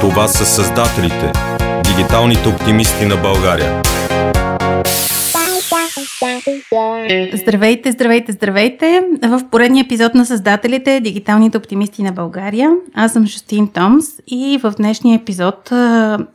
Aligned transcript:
Това 0.00 0.28
са 0.28 0.46
създателите, 0.46 1.32
дигиталните 1.84 2.48
оптимисти 2.48 3.06
на 3.06 3.16
България. 3.16 3.82
Здравейте, 7.34 7.92
здравейте, 7.92 8.32
здравейте! 8.32 9.02
В 9.22 9.40
поредния 9.50 9.84
епизод 9.84 10.14
на 10.14 10.26
Създателите, 10.26 11.00
дигиталните 11.00 11.58
оптимисти 11.58 12.02
на 12.02 12.12
България. 12.12 12.72
Аз 12.94 13.12
съм 13.12 13.26
Жустин 13.26 13.68
Томс 13.68 14.06
и 14.26 14.58
в 14.62 14.74
днешния 14.78 15.16
епизод 15.16 15.70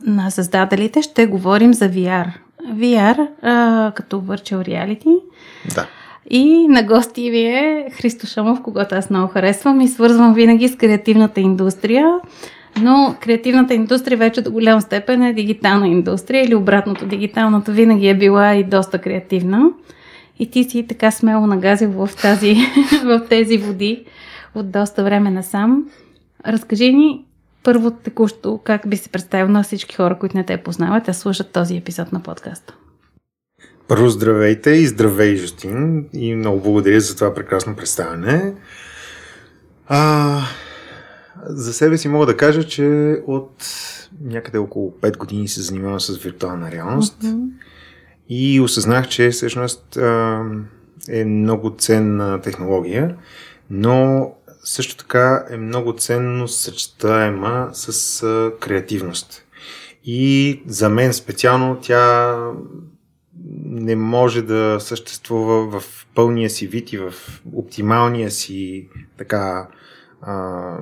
на 0.06 0.30
Създателите 0.30 1.02
ще 1.02 1.26
говорим 1.26 1.74
за 1.74 1.90
VR. 1.90 2.26
VR 2.74 3.28
като 3.94 4.20
Virtual 4.20 4.68
Reality. 4.68 5.16
Да. 5.74 5.86
И 6.30 6.68
на 6.68 6.82
гости 6.82 7.30
ви 7.30 7.40
е 7.40 7.86
Христо 7.92 8.26
Шамов, 8.26 8.62
когато 8.62 8.94
аз 8.94 9.10
много 9.10 9.32
харесвам 9.32 9.80
и 9.80 9.88
свързвам 9.88 10.34
винаги 10.34 10.68
с 10.68 10.76
креативната 10.76 11.40
индустрия. 11.40 12.14
Но 12.82 13.16
креативната 13.20 13.74
индустрия 13.74 14.18
вече 14.18 14.42
до 14.42 14.50
голям 14.50 14.80
степен 14.80 15.22
е 15.22 15.34
дигитална 15.34 15.88
индустрия 15.88 16.44
или 16.44 16.54
обратното. 16.54 17.06
Дигиталната 17.06 17.72
винаги 17.72 18.08
е 18.08 18.18
била 18.18 18.54
и 18.54 18.64
доста 18.64 18.98
креативна. 18.98 19.70
И 20.38 20.50
ти 20.50 20.64
си 20.64 20.86
така 20.88 21.10
смело 21.10 21.46
нагазил 21.46 21.90
в, 21.90 22.10
тази, 22.22 22.56
в 23.04 23.26
тези 23.28 23.58
води 23.58 24.04
от 24.54 24.70
доста 24.70 25.04
време 25.04 25.30
насам. 25.30 25.84
Разкажи 26.46 26.92
ни 26.92 27.24
първо 27.62 27.90
текущо 27.90 28.60
как 28.64 28.88
би 28.88 28.96
се 28.96 29.08
представил 29.08 29.48
на 29.48 29.62
всички 29.62 29.96
хора, 29.96 30.18
които 30.18 30.36
не 30.36 30.44
те 30.44 30.56
познават, 30.56 31.08
а 31.08 31.14
слушат 31.14 31.52
този 31.52 31.76
епизод 31.76 32.12
на 32.12 32.22
подкаста. 32.22 32.74
Първо 33.88 34.08
здравейте 34.08 34.70
и 34.70 34.86
здравей, 34.86 35.36
Жустин. 35.36 36.08
И 36.12 36.34
много 36.34 36.60
благодаря 36.60 37.00
за 37.00 37.14
това 37.14 37.34
прекрасно 37.34 37.76
представяне. 37.76 38.54
А, 39.88 40.40
за 41.46 41.72
себе 41.72 41.98
си 41.98 42.08
мога 42.08 42.26
да 42.26 42.36
кажа, 42.36 42.64
че 42.64 43.16
от 43.26 43.64
някъде 44.20 44.58
около 44.58 44.90
5 45.00 45.16
години 45.16 45.48
се 45.48 45.62
занимавам 45.62 46.00
с 46.00 46.18
виртуална 46.18 46.70
реалност. 46.70 47.22
Mm-hmm. 47.22 47.48
И 48.28 48.60
осъзнах, 48.60 49.08
че 49.08 49.30
всъщност 49.30 49.98
е 51.08 51.24
много 51.24 51.74
ценна 51.78 52.40
технология, 52.40 53.16
но 53.70 54.30
също 54.64 54.96
така 54.96 55.46
е 55.50 55.56
много 55.56 55.92
ценно 55.92 56.48
съчетаема 56.48 57.68
с 57.72 58.20
креативност. 58.60 59.44
И 60.04 60.62
за 60.66 60.88
мен 60.88 61.12
специално 61.12 61.78
тя 61.82 62.36
не 63.64 63.96
може 63.96 64.42
да 64.42 64.76
съществува 64.80 65.80
в 65.80 66.06
пълния 66.14 66.50
си 66.50 66.66
вид 66.66 66.92
и 66.92 66.98
в 66.98 67.14
оптималния 67.54 68.30
си 68.30 68.88
така 69.18 69.68
а, 70.22 70.76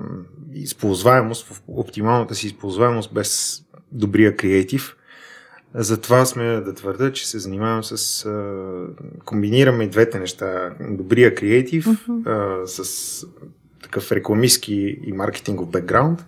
използваемост, 0.54 1.46
в 1.46 1.62
оптималната 1.68 2.34
си 2.34 2.46
използваемост 2.46 3.14
без 3.14 3.62
добрия 3.92 4.36
креатив. 4.36 4.96
Затова 5.74 6.24
сме 6.24 6.44
да 6.44 6.74
твърда, 6.74 7.12
че 7.12 7.28
се 7.28 7.38
занимавам 7.38 7.84
с... 7.84 8.24
А, 8.26 9.24
комбинираме 9.24 9.86
двете 9.86 10.18
неща. 10.18 10.70
Добрия 10.80 11.34
креатив 11.34 11.84
uh-huh. 11.84 12.64
с 12.64 13.26
такъв 13.82 14.12
рекламистски 14.12 14.98
и 15.04 15.12
маркетингов 15.12 15.70
бекграунд 15.70 16.24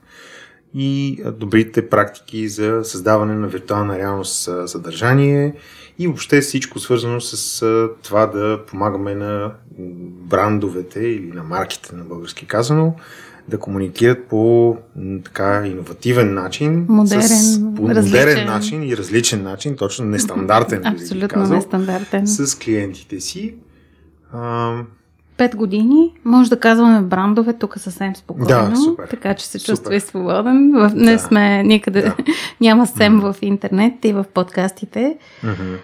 и 0.74 1.22
добрите 1.38 1.88
практики 1.88 2.48
за 2.48 2.80
създаване 2.84 3.34
на 3.34 3.48
виртуална 3.48 3.98
реалност 3.98 4.50
съдържание 4.66 5.54
и 5.98 6.06
въобще 6.06 6.40
всичко 6.40 6.78
свързано 6.78 7.20
с 7.20 7.60
това 8.02 8.26
да 8.26 8.60
помагаме 8.66 9.14
на 9.14 9.52
брандовете 10.28 11.00
или 11.00 11.26
на 11.26 11.42
марките 11.42 11.96
на 11.96 12.04
български 12.04 12.46
казано 12.46 12.96
да 13.48 13.58
комуникират 13.58 14.26
по 14.28 14.76
така 15.24 15.62
иновативен 15.66 16.34
начин, 16.34 16.86
модерен, 16.88 17.22
с, 17.22 17.60
по 17.76 17.88
различен. 17.88 18.04
модерен 18.04 18.46
начин 18.46 18.82
и 18.82 18.96
различен 18.96 19.42
начин, 19.42 19.76
точно 19.76 20.04
нестандартен, 20.04 20.86
Абсолютно 20.86 21.28
казал, 21.28 21.56
нестандартен. 21.56 22.26
с 22.26 22.58
клиентите 22.58 23.20
си. 23.20 23.54
А, 24.32 24.72
Пет 25.36 25.56
години, 25.56 26.12
може 26.24 26.50
да 26.50 26.60
казваме 26.60 27.00
брандове 27.00 27.52
тук 27.52 27.78
съвсем 27.78 28.16
спокойно, 28.16 28.70
да, 28.70 28.76
супер. 28.76 29.06
така 29.08 29.34
че 29.34 29.46
се 29.46 29.64
чувства 29.64 29.94
и 29.96 30.00
свободен. 30.00 30.72
В, 30.72 30.92
не 30.94 31.12
да. 31.12 31.18
сме 31.18 31.62
никъде, 31.62 32.02
да. 32.02 32.16
няма 32.60 32.86
сем 32.86 33.20
в 33.20 33.36
интернет 33.42 34.04
и 34.04 34.12
в 34.12 34.24
подкастите. 34.34 35.18
uh-huh. 35.44 35.76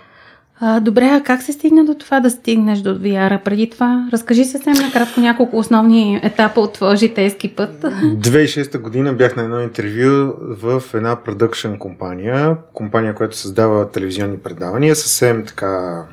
А, 0.63 0.81
добре, 0.81 1.05
а 1.05 1.23
как 1.23 1.43
се 1.43 1.53
стигна 1.53 1.85
до 1.85 1.95
това 1.95 2.21
да 2.21 2.31
стигнеш 2.31 2.79
до 2.79 2.99
VR? 2.99 3.43
Преди 3.43 3.71
това, 3.71 4.09
разкажи 4.13 4.45
съвсем 4.45 4.73
накратко 4.73 5.21
няколко 5.21 5.59
основни 5.59 6.21
етапа 6.23 6.61
от 6.61 6.73
твоя 6.73 6.97
житейски 6.97 7.55
път. 7.55 7.83
2006 7.83 8.79
година 8.79 9.13
бях 9.13 9.37
на 9.37 9.43
едно 9.43 9.61
интервю 9.61 10.33
в 10.41 10.83
една 10.95 11.17
продъкшн 11.17 11.75
компания, 11.75 12.57
компания, 12.75 13.15
която 13.15 13.37
създава 13.37 13.91
телевизионни 13.91 14.39
предавания, 14.39 14.97
съвсем 14.97 15.45
така, 15.47 16.05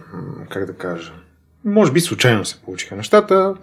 как 0.50 0.66
да 0.66 0.74
кажа, 0.74 1.14
може 1.66 1.92
би 1.92 2.00
случайно 2.00 2.46
се 2.46 2.62
получиха 2.62 2.96
нещата. 2.96 3.54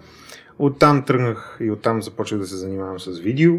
Оттам 0.59 1.03
тръгнах 1.03 1.57
и 1.61 1.71
оттам 1.71 2.01
започнах 2.01 2.39
да 2.41 2.47
се 2.47 2.55
занимавам 2.55 2.99
с 2.99 3.19
видео. 3.19 3.53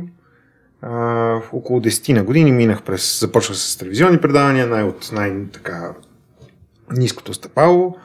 А, 0.82 1.40
около 1.52 1.80
10 1.80 2.12
на 2.12 2.24
години 2.24 2.52
минах 2.52 2.82
през, 2.82 3.20
започнах 3.20 3.58
с 3.58 3.76
телевизионни 3.76 4.18
предавания, 4.18 4.66
най- 4.66 4.84
от 4.84 5.10
най-така 5.12 5.92
ниското 6.90 7.34
стъпало. 7.34 7.96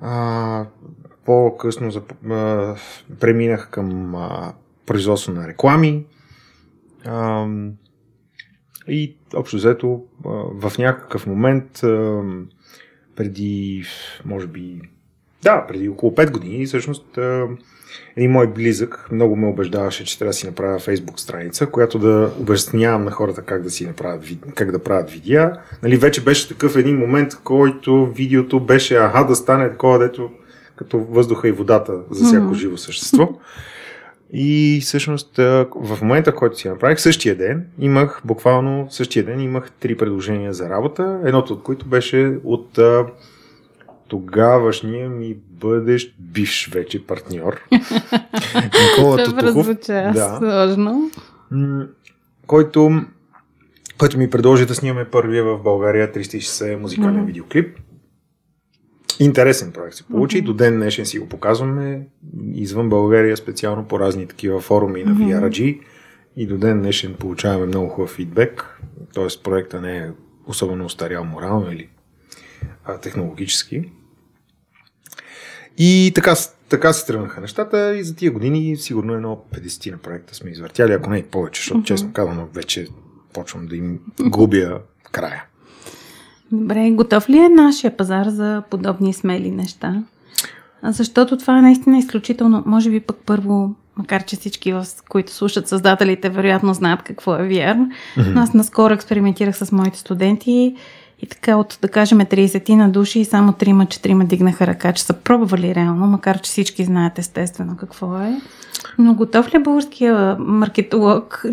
А, 0.00 0.66
по-късно 1.24 1.90
зап... 1.90 2.12
а, 2.30 2.76
преминах 3.20 3.70
към 3.70 4.14
а, 4.14 4.54
производство 4.86 5.32
на 5.32 5.48
реклами. 5.48 6.06
А, 7.04 7.46
и 8.88 9.16
общо 9.34 9.56
взето 9.56 10.04
в 10.54 10.72
някакъв 10.78 11.26
момент 11.26 11.80
преди, 13.16 13.84
може 14.24 14.46
би, 14.46 14.80
да, 15.42 15.66
преди 15.66 15.88
около 15.88 16.12
5 16.12 16.30
години, 16.30 16.66
всъщност 16.66 17.18
един 18.16 18.30
мой 18.30 18.46
близък 18.46 19.08
много 19.12 19.36
ме 19.36 19.46
убеждаваше, 19.46 20.04
че 20.04 20.18
трябва 20.18 20.30
да 20.30 20.34
си 20.34 20.46
направя 20.46 20.78
фейсбук 20.78 21.20
страница, 21.20 21.66
която 21.66 21.98
да 21.98 22.30
обяснявам 22.40 23.04
на 23.04 23.10
хората 23.10 23.42
как 23.42 23.62
да 23.62 23.70
си 23.70 23.86
направят, 23.86 24.24
как 24.54 24.72
да 24.72 24.78
правят 24.78 25.10
видеа. 25.10 25.52
Нали, 25.82 25.96
вече 25.96 26.24
беше 26.24 26.48
такъв 26.48 26.76
един 26.76 26.98
момент, 26.98 27.32
който 27.44 28.06
видеото 28.06 28.60
беше 28.60 28.96
аха 28.96 29.26
да 29.26 29.36
стане 29.36 29.70
такова, 29.70 29.98
дето 29.98 30.30
като 30.76 30.98
въздуха 30.98 31.48
и 31.48 31.52
водата 31.52 31.92
за 32.10 32.24
всяко 32.24 32.46
mm-hmm. 32.46 32.58
живо 32.58 32.76
същество. 32.76 33.28
И 34.32 34.80
всъщност 34.82 35.36
в 35.74 35.98
момента, 36.02 36.32
в 36.32 36.34
който 36.34 36.58
си 36.58 36.68
направих, 36.68 37.00
същия 37.00 37.36
ден 37.36 37.66
имах, 37.78 38.20
буквално 38.24 38.86
същия 38.90 39.24
ден 39.24 39.40
имах 39.40 39.70
три 39.80 39.96
предложения 39.96 40.52
за 40.52 40.70
работа, 40.70 41.20
едното 41.24 41.52
от 41.52 41.62
които 41.62 41.86
беше 41.86 42.38
от 42.44 42.78
тогавашния 44.10 45.10
ми 45.10 45.36
бъдещ 45.50 46.14
бивш 46.18 46.70
вече 46.72 47.06
партньор. 47.06 47.60
Никола 48.54 49.24
Тутуков. 49.24 49.76
Да. 49.86 50.36
Сложно. 50.38 51.10
Който, 52.46 52.90
който 53.98 54.18
ми 54.18 54.30
предложи 54.30 54.66
да 54.66 54.74
снимаме 54.74 55.04
първия 55.04 55.44
в 55.44 55.62
България 55.62 56.12
360 56.12 56.76
музикален 56.76 57.14
mm-hmm. 57.14 57.26
видеоклип. 57.26 57.78
Интересен 59.20 59.72
проект 59.72 59.96
се 59.96 60.04
получи. 60.04 60.42
Mm-hmm. 60.42 60.46
До 60.46 60.54
ден 60.54 60.76
днешен 60.76 61.06
си 61.06 61.18
го 61.18 61.28
показваме 61.28 62.06
извън 62.54 62.88
България, 62.88 63.36
специално 63.36 63.88
по 63.88 64.00
разни 64.00 64.26
такива 64.26 64.60
форуми 64.60 65.04
на 65.04 65.14
mm-hmm. 65.14 65.50
VRG. 65.50 65.80
И 66.36 66.46
до 66.46 66.58
ден 66.58 66.80
днешен 66.80 67.14
получаваме 67.14 67.66
много 67.66 67.88
хубав 67.88 68.10
фидбек. 68.10 68.80
Тоест 69.14 69.44
проекта 69.44 69.80
не 69.80 69.96
е 69.96 70.10
особено 70.46 70.84
устарял 70.84 71.24
морално 71.24 71.72
или 71.72 71.88
а, 72.84 72.98
технологически. 72.98 73.92
И 75.78 76.12
така, 76.14 76.34
така 76.68 76.92
се 76.92 77.06
тръгнаха 77.06 77.40
нещата 77.40 77.96
и 77.96 78.04
за 78.04 78.16
тия 78.16 78.32
години 78.32 78.76
сигурно 78.76 79.14
едно 79.14 79.42
50 79.54 79.90
на 79.90 79.98
проекта 79.98 80.34
сме 80.34 80.50
извъртяли, 80.50 80.92
ако 80.92 81.10
не 81.10 81.18
и 81.18 81.22
повече, 81.22 81.60
защото 81.60 81.82
честно 81.82 82.12
казвам, 82.12 82.48
вече 82.54 82.86
почвам 83.32 83.66
да 83.66 83.76
им 83.76 83.98
губя 84.20 84.78
края. 85.12 85.44
Добре, 86.52 86.90
готов 86.90 87.28
ли 87.28 87.38
е 87.38 87.48
нашия 87.48 87.96
пазар 87.96 88.26
за 88.28 88.62
подобни 88.70 89.12
смели 89.12 89.50
неща? 89.50 90.02
Защото 90.82 91.38
това 91.38 91.58
е 91.58 91.62
наистина 91.62 91.98
изключително, 91.98 92.62
може 92.66 92.90
би 92.90 93.00
пък 93.00 93.16
първо, 93.26 93.74
макар 93.96 94.24
че 94.24 94.36
всички, 94.36 94.74
които 95.08 95.32
слушат 95.32 95.68
създателите, 95.68 96.28
вероятно 96.28 96.74
знаят 96.74 97.02
какво 97.02 97.34
е 97.34 97.38
VR, 97.38 97.76
mm-hmm. 98.16 98.42
аз 98.42 98.54
наскоро 98.54 98.94
експериментирах 98.94 99.56
с 99.56 99.72
моите 99.72 99.98
студенти 99.98 100.76
и 101.22 101.26
така 101.26 101.56
от, 101.56 101.78
да 101.82 101.88
кажем, 101.88 102.18
30 102.18 102.74
на 102.74 102.88
души 102.90 103.20
и 103.20 103.24
само 103.24 103.52
3-4 103.52 104.26
дигнаха 104.26 104.66
ръка, 104.66 104.92
че 104.92 105.02
са 105.02 105.12
пробвали 105.12 105.74
реално, 105.74 106.06
макар 106.06 106.40
че 106.40 106.48
всички 106.50 106.84
знаят 106.84 107.18
естествено 107.18 107.76
какво 107.76 108.16
е. 108.16 108.40
Но 108.98 109.14
готов 109.14 109.54
ли 109.54 109.56
е 109.56 109.60
българския 109.60 110.36
маркетолог? 110.38 111.44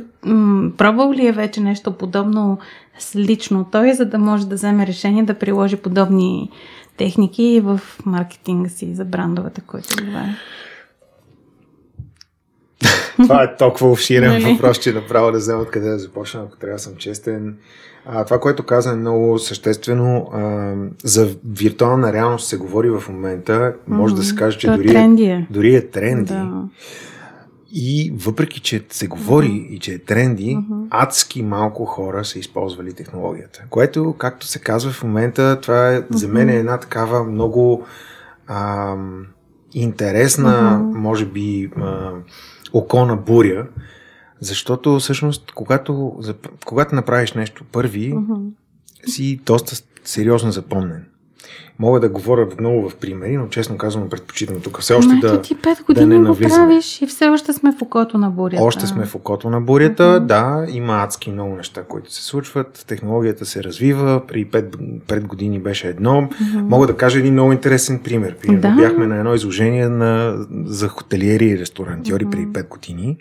Пробвал 0.78 1.14
ли 1.14 1.28
е 1.28 1.32
вече 1.32 1.62
нещо 1.62 1.92
подобно 1.92 2.58
с 3.00 3.16
лично 3.16 3.66
той, 3.72 3.94
за 3.94 4.06
да 4.06 4.18
може 4.18 4.48
да 4.48 4.56
вземе 4.56 4.88
решение 4.88 5.24
да 5.24 5.34
приложи 5.34 5.76
подобни 5.76 6.50
техники 6.98 7.62
в 7.64 7.82
маркетинга 8.06 8.70
си 8.70 8.96
за 8.96 9.06
брандовете, 9.06 9.62
които 9.62 9.88
говоря? 10.06 10.36
това 13.24 13.44
е 13.44 13.56
толкова 13.56 13.92
обширен 13.92 14.32
Нали? 14.32 14.54
въпрос, 14.54 14.80
че 14.80 14.94
направо 14.94 15.32
да 15.32 15.40
знам 15.40 15.62
откъде 15.62 15.90
да 15.90 16.00
започна, 16.00 16.42
ако 16.48 16.58
трябва 16.58 16.76
да 16.76 16.84
съм 16.84 16.96
честен. 16.96 17.58
А, 18.10 18.26
това, 18.26 18.40
което 18.40 18.64
каза 18.64 18.92
е 18.92 18.96
много 18.96 19.40
съществено. 19.40 20.30
А, 20.34 20.74
за 21.04 21.30
виртуална 21.46 22.14
реалност 22.14 22.48
се 22.48 22.58
говори 22.58 22.90
в 22.90 23.04
момента. 23.10 23.74
Може 23.88 24.16
да 24.16 24.24
се 24.24 24.36
каже, 24.36 24.58
че 24.58 24.68
То 24.68 24.74
е 24.74 24.78
дори, 24.78 24.88
тренди 24.88 25.24
е, 25.24 25.34
е. 25.34 25.48
дори 25.50 25.76
е 25.76 25.88
тренди. 25.88 26.34
Да. 26.34 26.64
И 27.72 28.14
въпреки, 28.16 28.60
че 28.60 28.86
се 28.90 29.08
говори 29.08 29.68
и 29.72 29.80
че 29.80 29.94
е 29.94 30.00
тренди, 30.00 30.60
адски 30.90 31.44
малко 31.44 31.86
хора 31.86 32.26
са 32.26 32.40
използвали 32.40 32.94
технологията. 32.94 33.64
Което, 33.70 34.16
както 34.18 34.48
се 34.48 34.60
казва 34.60 34.92
в 34.92 35.04
момента, 35.04 35.62
това 35.62 35.94
е, 35.94 36.04
за 36.10 36.28
мен 36.28 36.50
е 36.50 36.56
една 36.56 36.78
такава 36.78 37.24
много 37.24 37.86
ам, 38.48 39.26
интересна, 39.74 40.82
може 40.94 41.26
би, 41.26 41.70
а, 41.82 42.12
окона 42.74 43.16
буря, 43.16 43.68
защото 44.40 45.00
всъщност, 45.00 45.52
когато, 45.52 46.20
когато 46.66 46.96
направиш 46.96 47.34
нещо 47.34 47.64
първи, 47.72 48.16
си 49.08 49.40
доста 49.46 49.76
сериозно 50.04 50.52
запомнен. 50.52 51.06
Мога 51.80 52.00
да 52.00 52.10
говоря 52.10 52.48
много 52.60 52.90
в 52.90 52.96
примери, 52.96 53.38
но 53.38 53.48
честно 53.48 53.78
казвам, 53.78 54.10
предпочитам 54.10 54.60
тук 54.62 54.82
все 54.82 54.94
още 54.94 55.14
Ма, 55.14 55.20
да, 55.20 55.42
ти 55.42 55.56
пет 55.56 55.78
да 55.78 55.84
години 55.84 56.06
не 56.08 56.16
го 56.16 56.22
навлизаме. 56.22 56.56
правиш 56.68 57.02
и 57.02 57.08
все 57.08 57.28
още 57.28 57.54
сме 57.54 57.72
в 57.80 57.82
окото 57.82 58.18
на 58.18 58.30
бурята. 58.30 58.64
Още 58.64 58.88
сме 58.88 59.06
в 59.06 59.16
окото 59.16 59.50
на 59.50 59.62
бурята, 59.62 60.20
да, 60.20 60.66
има 60.70 60.94
адски 61.04 61.32
много 61.32 61.56
неща, 61.56 61.84
които 61.84 62.14
се 62.14 62.24
случват, 62.24 62.86
технологията 62.88 63.46
се 63.46 63.64
развива, 63.64 64.22
при 64.28 64.46
5, 64.46 64.76
5 65.00 65.22
години 65.22 65.60
беше 65.60 65.88
едно. 65.88 66.30
Мога 66.54 66.88
да 66.88 66.98
кажа 66.98 67.20
един 67.20 67.34
много 67.34 67.52
интересен 67.52 68.00
пример. 68.00 68.36
Примерно, 68.38 68.62
Да. 68.62 68.82
бяхме 68.82 69.08
на 69.08 69.18
едно 69.18 69.34
изложение 69.34 69.90
на, 69.90 70.36
за 70.66 70.88
хотелиери 70.88 71.46
и 71.46 71.58
ресторантьори 71.60 72.26
преди 72.26 72.48
5 72.48 72.68
години, 72.68 73.18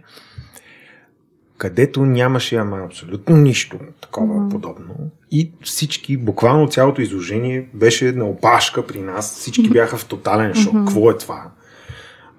където 1.59 2.05
нямаше 2.05 2.57
ама 2.57 2.79
абсолютно 2.85 3.37
нищо 3.37 3.79
такова 4.01 4.49
подобно. 4.49 4.95
И 5.31 5.53
всички, 5.63 6.17
буквално 6.17 6.69
цялото 6.69 7.03
изложение 7.03 7.69
беше 7.75 8.13
на 8.13 8.25
опашка 8.25 8.87
при 8.87 9.01
нас. 9.01 9.35
Всички 9.35 9.71
бяха 9.71 9.97
в 9.97 10.07
тотален 10.07 10.55
шок. 10.55 10.75
Какво 10.75 11.11
е 11.11 11.19
това? 11.19 11.51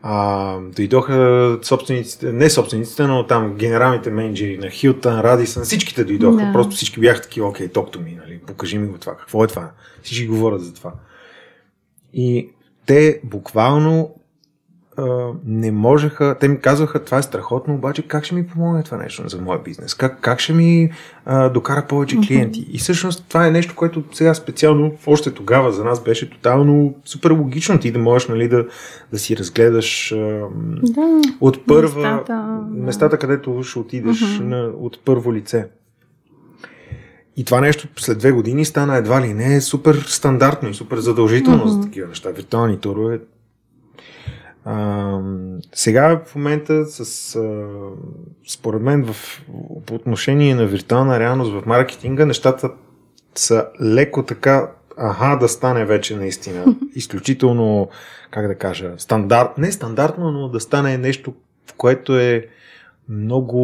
А, 0.01 0.57
дойдоха 0.59 1.59
собствениците, 1.63 2.31
не 2.31 2.49
собствениците, 2.49 3.03
но 3.03 3.27
там 3.27 3.55
генералните 3.55 4.11
менеджери 4.11 4.57
на 4.57 4.69
Хилтън, 4.69 5.19
Радисън, 5.19 5.63
всичките 5.63 6.03
дойдоха. 6.03 6.45
Да. 6.45 6.53
Просто 6.53 6.75
всички 6.75 6.99
бяха 6.99 7.21
такива, 7.21 7.47
окей, 7.47 7.67
токто 7.67 8.01
ми, 8.01 8.17
нали, 8.25 8.39
покажи 8.47 8.77
ми 8.77 8.87
го 8.87 8.97
това. 8.97 9.17
Какво 9.17 9.43
е 9.43 9.47
това? 9.47 9.71
Всички 10.03 10.27
говорят 10.27 10.63
за 10.63 10.73
това. 10.73 10.93
И 12.13 12.49
те 12.85 13.19
буквално 13.23 14.15
а, 14.97 15.31
не 15.45 15.71
можеха, 15.71 16.35
те 16.39 16.47
ми 16.47 16.59
казваха, 16.59 17.03
това 17.03 17.17
е 17.17 17.21
страхотно, 17.23 17.73
обаче 17.73 18.01
как 18.01 18.25
ще 18.25 18.35
ми 18.35 18.47
помогне 18.47 18.83
това 18.83 18.97
нещо 18.97 19.29
за 19.29 19.41
моя 19.41 19.59
бизнес? 19.63 19.94
Как, 19.94 20.19
как 20.21 20.39
ще 20.39 20.53
ми 20.53 20.91
а, 21.25 21.49
докара 21.49 21.85
повече 21.89 22.17
клиенти? 22.27 22.67
И 22.71 22.77
всъщност 22.77 23.25
това 23.29 23.47
е 23.47 23.51
нещо, 23.51 23.75
което 23.75 24.03
сега 24.13 24.33
специално, 24.33 24.91
още 25.07 25.31
тогава 25.31 25.71
за 25.71 25.83
нас 25.83 26.03
беше 26.03 26.29
тотално 26.29 26.95
супер 27.05 27.31
логично 27.31 27.79
ти 27.79 27.91
да 27.91 27.99
можеш 27.99 28.27
нали, 28.27 28.47
да, 28.47 28.65
да 29.11 29.19
си 29.19 29.38
разгледаш 29.38 30.11
а, 30.11 30.41
Да. 30.83 31.21
от 31.41 31.65
първа 31.65 32.01
Местата, 32.01 32.59
местата 32.71 33.17
където 33.17 33.63
ще 33.63 33.79
отидеш 33.79 34.39
на, 34.41 34.71
от 34.79 35.00
първо 35.05 35.33
лице. 35.33 35.67
И 37.38 37.43
това 37.43 37.61
нещо 37.61 37.88
след 37.97 38.17
две 38.17 38.31
години 38.31 38.65
стана 38.65 38.97
едва 38.97 39.21
ли 39.21 39.33
не 39.33 39.61
супер 39.61 39.95
стандартно 40.07 40.69
и 40.69 40.73
супер 40.73 40.97
задължително 40.97 41.67
за 41.67 41.81
такива 41.81 42.07
неща. 42.07 42.29
Виртуални 42.29 42.79
турове. 42.79 43.19
А, 44.69 45.19
сега 45.73 46.21
в 46.25 46.35
момента 46.35 46.85
с, 46.85 47.35
а, 47.35 47.67
според 48.47 48.81
мен 48.81 49.05
в, 49.05 49.41
по 49.85 49.95
отношение 49.95 50.55
на 50.55 50.65
виртуална 50.65 51.19
реалност 51.19 51.51
в 51.51 51.65
маркетинга 51.65 52.25
нещата 52.25 52.71
са 53.35 53.67
леко 53.81 54.23
така 54.23 54.71
аха 54.97 55.37
да 55.39 55.47
стане 55.47 55.85
вече 55.85 56.15
наистина. 56.15 56.75
Изключително, 56.95 57.89
как 58.31 58.47
да 58.47 58.55
кажа, 58.55 58.93
стандарт, 58.97 59.57
не 59.57 59.71
стандартно, 59.71 60.31
но 60.31 60.49
да 60.49 60.59
стане 60.59 60.97
нещо, 60.97 61.33
което 61.77 62.19
е 62.19 62.47
много 63.09 63.59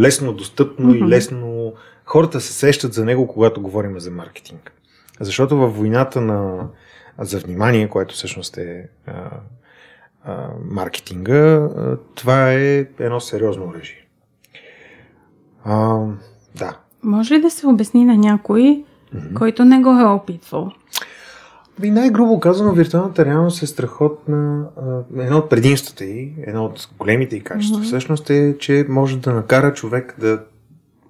лесно 0.00 0.32
достъпно 0.32 0.94
и 0.94 1.02
лесно. 1.02 1.72
Хората 2.04 2.40
се 2.40 2.52
сещат 2.52 2.92
за 2.92 3.04
него, 3.04 3.26
когато 3.26 3.62
говорим 3.62 4.00
за 4.00 4.10
маркетинг. 4.10 4.72
Защото 5.20 5.56
във 5.56 5.76
войната 5.76 6.20
на, 6.20 6.68
за 7.18 7.38
внимание, 7.38 7.88
което 7.88 8.14
всъщност 8.14 8.56
е 8.56 8.88
а, 10.24 10.48
маркетинга, 10.70 11.34
а, 11.34 11.96
това 12.14 12.52
е 12.52 12.86
едно 12.98 13.20
сериозно 13.20 13.64
оръжие. 13.64 14.06
А, 15.64 16.06
да. 16.58 16.76
Може 17.02 17.34
ли 17.34 17.40
да 17.40 17.50
се 17.50 17.66
обясни 17.66 18.04
на 18.04 18.16
някой, 18.16 18.84
който 19.34 19.64
не 19.64 19.80
го 19.80 19.90
е 19.90 20.04
опитвал? 20.04 20.70
И 21.82 21.90
най-грубо 21.90 22.40
казано, 22.40 22.72
виртуалната 22.72 23.24
реалност 23.24 23.62
е 23.62 23.66
страхотна. 23.66 24.66
Едно 25.18 25.38
от 25.38 25.50
предимствата 25.50 26.04
й, 26.04 26.32
едно 26.46 26.64
от 26.64 26.88
големите 26.98 27.36
й 27.36 27.40
качества, 27.40 27.82
всъщност 27.82 28.30
е, 28.30 28.58
че 28.58 28.86
може 28.88 29.18
да 29.18 29.32
накара 29.32 29.74
човек 29.74 30.16
да 30.20 30.40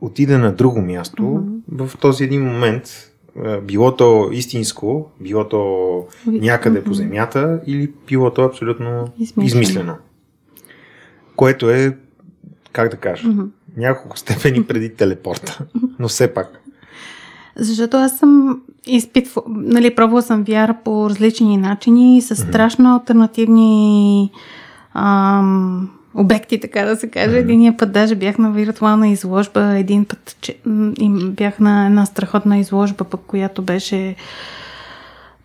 отиде 0.00 0.38
на 0.38 0.52
друго 0.52 0.80
място 0.80 1.44
в 1.72 1.90
този 2.00 2.24
един 2.24 2.44
момент, 2.44 3.13
било 3.62 3.96
то 3.96 4.28
истинско, 4.32 5.10
било 5.20 5.48
то 5.48 6.04
някъде 6.26 6.84
по 6.84 6.94
земята 6.94 7.60
или 7.66 7.92
било 8.06 8.30
то 8.30 8.42
абсолютно 8.42 9.08
Измислено. 9.18 9.46
измислено. 9.46 9.94
Което 11.36 11.70
е, 11.70 11.96
как 12.72 12.90
да 12.90 12.96
кажа, 12.96 13.28
няколко 13.76 14.18
степени 14.18 14.64
преди 14.64 14.94
телепорта, 14.94 15.58
но 15.98 16.08
все 16.08 16.34
пак. 16.34 16.60
Защото 17.56 17.96
аз 17.96 18.18
съм 18.18 18.62
изпитвала, 18.86 19.46
нали, 19.48 19.94
пробвала 19.94 20.22
съм 20.22 20.44
VR 20.44 20.82
по 20.84 21.10
различни 21.10 21.56
начини, 21.56 22.22
с 22.22 22.36
страшно 22.36 22.94
альтернативни 22.94 24.30
ам, 24.94 25.90
обекти, 26.14 26.60
така 26.60 26.84
да 26.84 26.96
се 26.96 27.10
каже. 27.10 27.36
Единия 27.36 27.76
път 27.76 27.92
даже 27.92 28.14
бях 28.14 28.38
на 28.38 28.50
виртуална 28.50 29.08
изложба, 29.08 29.78
един 29.78 30.04
път 30.04 30.36
че, 30.40 30.56
им 30.98 31.32
бях 31.36 31.58
на 31.60 31.86
една 31.86 32.06
страхотна 32.06 32.58
изложба, 32.58 33.04
пък, 33.04 33.20
която 33.26 33.62
беше 33.62 34.14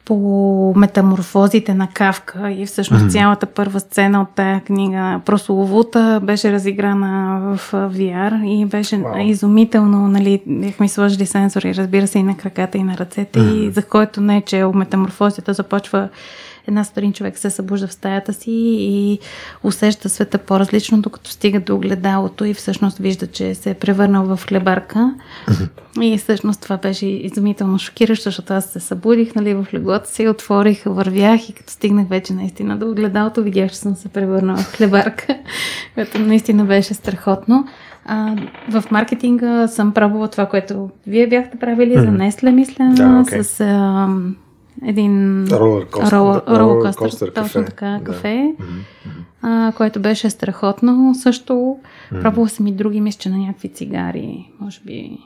по 0.09 0.73
метаморфозите 0.77 1.73
на 1.73 1.87
Кавка 1.93 2.51
и 2.51 2.65
всъщност 2.65 3.05
mm-hmm. 3.05 3.11
цялата 3.11 3.45
първа 3.45 3.79
сцена 3.79 4.21
от 4.21 4.27
тая 4.35 4.61
книга 4.61 5.21
прословута 5.25 6.19
беше 6.23 6.51
разиграна 6.51 7.39
в 7.39 7.71
VR 7.71 8.45
и 8.45 8.65
беше 8.65 8.95
wow. 8.95 9.23
изумително, 9.23 10.07
нали, 10.07 10.41
бяхме 10.45 10.87
сложили 10.87 11.25
сензори, 11.25 11.75
разбира 11.75 12.07
се, 12.07 12.19
и 12.19 12.23
на 12.23 12.37
краката 12.37 12.77
и 12.77 12.83
на 12.83 12.97
ръцете 12.97 13.39
mm-hmm. 13.39 13.67
и 13.67 13.71
за 13.71 13.81
който 13.81 14.21
не 14.21 14.37
е 14.37 14.41
чел 14.41 14.73
метаморфозията, 14.73 15.53
започва 15.53 16.09
една 16.69 16.83
сутрин 16.83 17.13
човек 17.13 17.37
се 17.37 17.49
събужда 17.49 17.87
в 17.87 17.93
стаята 17.93 18.33
си 18.33 18.51
и 18.79 19.19
усеща 19.63 20.09
света 20.09 20.37
по-различно, 20.37 21.01
докато 21.01 21.29
стига 21.29 21.59
до 21.59 21.75
огледалото 21.75 22.45
и 22.45 22.53
всъщност 22.53 22.97
вижда, 22.97 23.27
че 23.27 23.55
се 23.55 23.69
е 23.69 23.73
превърнал 23.73 24.35
в 24.35 24.45
хлебарка. 24.47 25.13
И 26.01 26.17
всъщност 26.17 26.61
това 26.61 26.77
беше 26.77 27.05
изумително 27.05 27.79
шокиращо, 27.79 28.23
защото 28.23 28.53
аз 28.53 28.65
се 28.65 28.79
събудих 28.79 29.35
нали, 29.35 29.53
в 29.53 29.65
леглото 29.73 30.09
си, 30.09 30.27
отворих, 30.27 30.83
вървях 30.85 31.49
и 31.49 31.53
като 31.53 31.71
стигнах 31.71 32.07
вече 32.07 32.33
наистина 32.33 32.77
до 32.77 32.89
огледалото, 32.89 33.43
видях, 33.43 33.71
че 33.71 33.77
съм 33.77 33.95
се 33.95 34.09
превърнала 34.09 34.57
в 34.57 34.75
хлебарка, 34.75 35.37
което 35.95 36.19
наистина 36.19 36.65
беше 36.65 36.93
страхотно. 36.93 37.67
А, 38.05 38.35
в 38.69 38.83
маркетинга 38.91 39.67
съм 39.67 39.93
пробвала 39.93 40.27
това, 40.27 40.45
което 40.45 40.89
вие 41.07 41.27
бяхте 41.27 41.57
правили 41.57 41.93
за 41.93 42.11
Несле, 42.11 42.51
мисля, 42.51 42.91
Да, 42.95 43.23
окей. 43.27 43.43
с 43.43 43.61
а, 43.61 44.07
един 44.85 45.45
Ролеркостър. 45.47 46.11
рол- 46.11 46.25
Ролеркостър 46.49 46.59
ролеркостър, 46.59 47.27
кафе. 47.27 47.41
точно 47.43 47.65
така, 47.65 47.87
Да. 47.89 48.03
кафе, 48.03 48.53
а, 49.41 49.71
което 49.71 49.99
беше 49.99 50.29
страхотно 50.29 51.15
също. 51.15 51.77
Пробвала 52.11 52.49
съм 52.49 52.67
и 52.67 52.71
други, 52.71 53.01
мисля, 53.01 53.19
че 53.19 53.29
на 53.29 53.37
някакви 53.37 53.69
цигари, 53.69 54.51
може 54.59 54.79
би. 54.85 55.17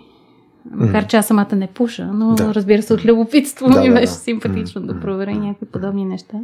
Макар 0.72 1.08
че 1.08 1.18
аз 1.18 1.28
самата 1.28 1.48
не 1.54 1.68
пуша, 1.68 2.06
но 2.06 2.36
Да. 2.36 2.54
разбира 2.54 2.82
се 2.82 2.94
от 2.94 3.06
любопитство 3.06 3.70
Да, 3.70 3.82
ми 3.82 3.88
да, 3.88 3.94
беше 3.94 4.06
да. 4.06 4.12
симпатично 4.12 4.82
да 4.82 5.00
проверя 5.00 5.32
някакви 5.32 5.66
подобни 5.66 6.06
неща. 6.06 6.38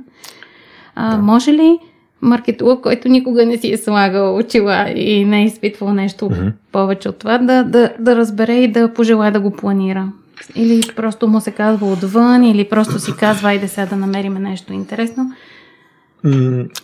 А, 0.96 1.18
Може 1.18 1.54
ли 1.54 1.80
маркетолог, 2.22 2.82
който 2.82 3.08
никога 3.08 3.46
не 3.46 3.58
си 3.58 3.72
е 3.74 3.78
слагал 3.78 4.36
очила 4.38 4.90
и 4.90 5.26
не 5.26 5.42
е 5.42 5.46
изпитвал 5.46 5.94
нещо 5.94 6.30
повече 6.72 7.10
от 7.10 7.18
това, 7.18 7.38
да, 7.38 7.64
да, 7.64 7.94
да 8.00 8.16
разбере 8.16 8.54
и 8.54 8.72
да 8.72 8.94
пожелая 8.94 9.32
да 9.32 9.40
го 9.40 9.52
планира? 9.52 10.12
Или 10.56 10.82
просто 10.96 11.28
му 11.28 11.42
се 11.42 11.52
казва 11.52 11.92
отвън, 11.92 12.44
или 12.44 12.70
просто 12.70 13.00
си 13.00 13.12
казва, 13.20 13.50
айде 13.50 13.68
сега 13.68 13.86
да 13.86 13.96
намерим 13.96 14.34
нещо 14.34 14.74
интересно. 14.74 15.32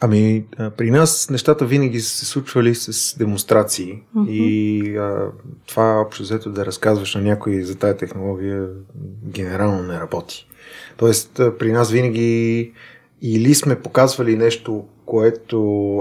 Ами, 0.01 0.45
при 0.77 0.91
нас 0.91 1.29
нещата 1.29 1.65
винаги 1.65 1.99
са 1.99 2.09
се 2.09 2.25
случвали 2.25 2.75
с 2.75 3.17
демонстрации 3.17 4.01
и 4.27 4.97
а, 4.97 5.27
това 5.67 6.01
общо 6.01 6.23
взето 6.23 6.49
да 6.49 6.65
разказваш 6.65 7.15
на 7.15 7.21
някой 7.21 7.61
за 7.61 7.77
тая 7.77 7.97
технология 7.97 8.67
генерално 9.23 9.83
не 9.83 9.99
работи. 9.99 10.47
Тоест, 10.97 11.41
при 11.59 11.71
нас 11.71 11.91
винаги 11.91 12.73
или 13.21 13.55
сме 13.55 13.81
показвали 13.81 14.37
нещо, 14.37 14.85
което 15.05 15.59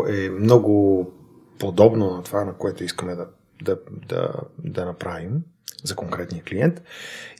е 0.08 0.28
много 0.30 1.11
подобно 1.58 2.11
на 2.11 2.23
това, 2.23 2.44
на 2.44 2.52
което 2.52 2.84
искаме 2.84 3.14
да, 3.14 3.26
да, 3.62 3.78
да, 4.08 4.32
да 4.58 4.84
направим 4.84 5.42
за 5.84 5.96
конкретния 5.96 6.42
клиент. 6.42 6.82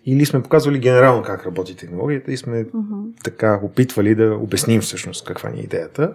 Или 0.07 0.27
сме 0.27 0.43
показвали 0.43 0.79
генерално 0.79 1.23
как 1.23 1.47
работи 1.47 1.77
технологията 1.77 2.33
и 2.33 2.37
сме 2.37 2.65
uh-huh. 2.65 3.23
така 3.25 3.61
опитвали 3.63 4.15
да 4.15 4.35
обясним 4.35 4.81
всъщност 4.81 5.25
каква 5.25 5.51
ни 5.51 5.61
е 5.61 5.63
идеята. 5.63 6.15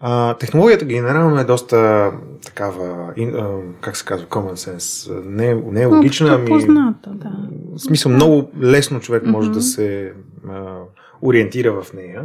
А, 0.00 0.34
технологията 0.34 0.84
генерално 0.84 1.40
е 1.40 1.44
доста 1.44 2.10
такава, 2.44 3.12
ин, 3.16 3.34
а, 3.34 3.48
как 3.80 3.96
се 3.96 4.04
казва, 4.04 4.26
common 4.26 4.54
sense. 4.54 5.24
Не, 5.24 5.54
не 5.54 5.82
е 5.82 5.86
логична, 5.86 6.34
ами... 6.34 6.48
Позната, 6.48 7.10
да. 7.10 7.32
В 7.76 7.78
смисъл, 7.78 8.12
много 8.12 8.50
лесно 8.62 9.00
човек 9.00 9.26
може 9.26 9.48
mm-hmm. 9.48 9.54
да 9.54 9.62
се 9.62 10.12
а, 10.48 10.76
ориентира 11.22 11.82
в 11.82 11.92
нея. 11.92 12.22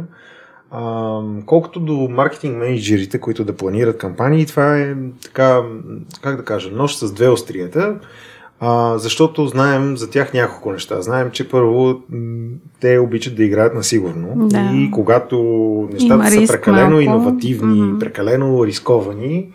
А, 0.70 1.20
колкото 1.46 1.80
до 1.80 2.08
маркетинг 2.10 2.56
менеджерите, 2.56 3.18
които 3.18 3.44
да 3.44 3.56
планират 3.56 3.98
кампании, 3.98 4.46
това 4.46 4.78
е 4.78 4.96
така, 5.24 5.62
как 6.22 6.36
да 6.36 6.44
кажа, 6.44 6.70
нож 6.70 6.96
с 6.96 7.12
две 7.12 7.28
острията. 7.28 8.00
А, 8.62 8.98
защото 8.98 9.46
знаем 9.46 9.96
за 9.96 10.10
тях 10.10 10.34
няколко 10.34 10.72
неща. 10.72 11.00
Знаем, 11.00 11.30
че 11.30 11.48
първо 11.48 12.00
те 12.80 12.98
обичат 12.98 13.36
да 13.36 13.44
играят 13.44 13.74
на 13.74 13.82
сигурно 13.82 14.48
Да. 14.48 14.70
и 14.74 14.90
когато 14.90 15.36
нещата 15.92 16.30
са 16.30 16.46
прекалено 16.48 16.88
малко. 16.90 17.00
иновативни, 17.00 17.82
Мгм. 17.82 17.98
прекалено 17.98 18.66
рисковани, 18.66 19.48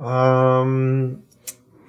а, 0.00 0.64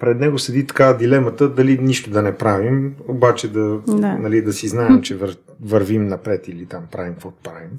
пред 0.00 0.20
него 0.20 0.38
седи 0.38 0.66
така 0.66 0.92
дилемата 0.92 1.48
дали 1.48 1.78
нищо 1.78 2.10
да 2.10 2.22
не 2.22 2.34
правим, 2.34 2.94
обаче 3.08 3.48
да, 3.48 3.78
Да. 3.88 4.14
Нали, 4.14 4.42
да 4.42 4.52
си 4.52 4.68
знаем, 4.68 5.02
че 5.02 5.16
вър, 5.16 5.36
вървим 5.64 6.06
напред 6.06 6.48
или 6.48 6.66
там 6.66 6.80
правим 6.92 7.12
каквото 7.12 7.36
правим. 7.42 7.70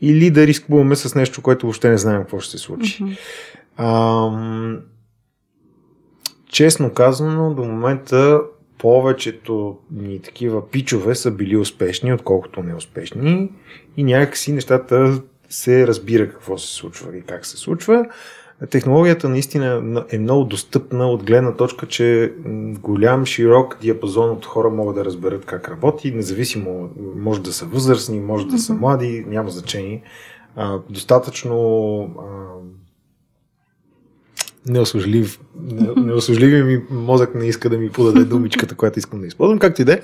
Или 0.00 0.30
да 0.30 0.46
рискуваме 0.46 0.96
с 0.96 1.14
нещо, 1.14 1.42
което 1.42 1.66
въобще 1.66 1.90
не 1.90 1.98
знаем 1.98 2.20
какво 2.20 2.40
ще 2.40 2.50
се 2.50 2.58
случи. 2.58 3.02
Мгм. 3.02 3.12
Ам, 3.78 4.78
честно 6.52 6.90
казано, 6.90 7.54
до 7.54 7.64
момента 7.64 8.40
повечето 8.78 9.78
ни 9.90 10.22
такива 10.22 10.70
пичове 10.70 11.14
са 11.14 11.30
били 11.30 11.56
успешни, 11.56 12.12
отколкото 12.12 12.62
неуспешни 12.62 13.52
и 13.96 14.04
някакси 14.04 14.52
нещата 14.52 15.20
се 15.48 15.86
разбира 15.86 16.30
какво 16.30 16.58
се 16.58 16.74
случва 16.74 17.16
и 17.16 17.22
как 17.22 17.46
се 17.46 17.56
случва. 17.56 18.06
Технологията 18.70 19.28
наистина 19.28 20.04
е 20.10 20.18
много 20.18 20.44
достъпна 20.44 21.08
от 21.08 21.24
гледна 21.24 21.54
точка, 21.54 21.86
че 21.86 22.32
голям, 22.82 23.26
широк 23.26 23.78
диапазон 23.80 24.30
от 24.30 24.46
хора 24.46 24.70
могат 24.70 24.94
да 24.94 25.04
разберат 25.04 25.44
как 25.44 25.68
работи, 25.68 26.12
независимо, 26.12 26.90
може 27.16 27.42
да 27.42 27.52
са 27.52 27.66
възрастни, 27.66 28.20
може 28.20 28.46
да 28.46 28.58
са 28.58 28.74
млади, 28.74 29.24
няма 29.28 29.50
значение. 29.50 30.02
Достатъчно 30.90 31.54
а, 34.68 34.72
неосложлив, 34.72 35.40
не- 35.62 36.02
неосложливия 36.02 36.64
ми 36.64 36.82
мозък 36.90 37.34
не 37.34 37.46
иска 37.46 37.70
да 37.70 37.78
ми 37.78 37.90
подаде 37.90 38.24
думичката, 38.24 38.74
която 38.74 38.98
искам 38.98 39.20
да 39.20 39.26
използвам, 39.26 39.58
както 39.58 39.82
и 39.82 39.84
да 39.84 39.92
е. 39.92 40.00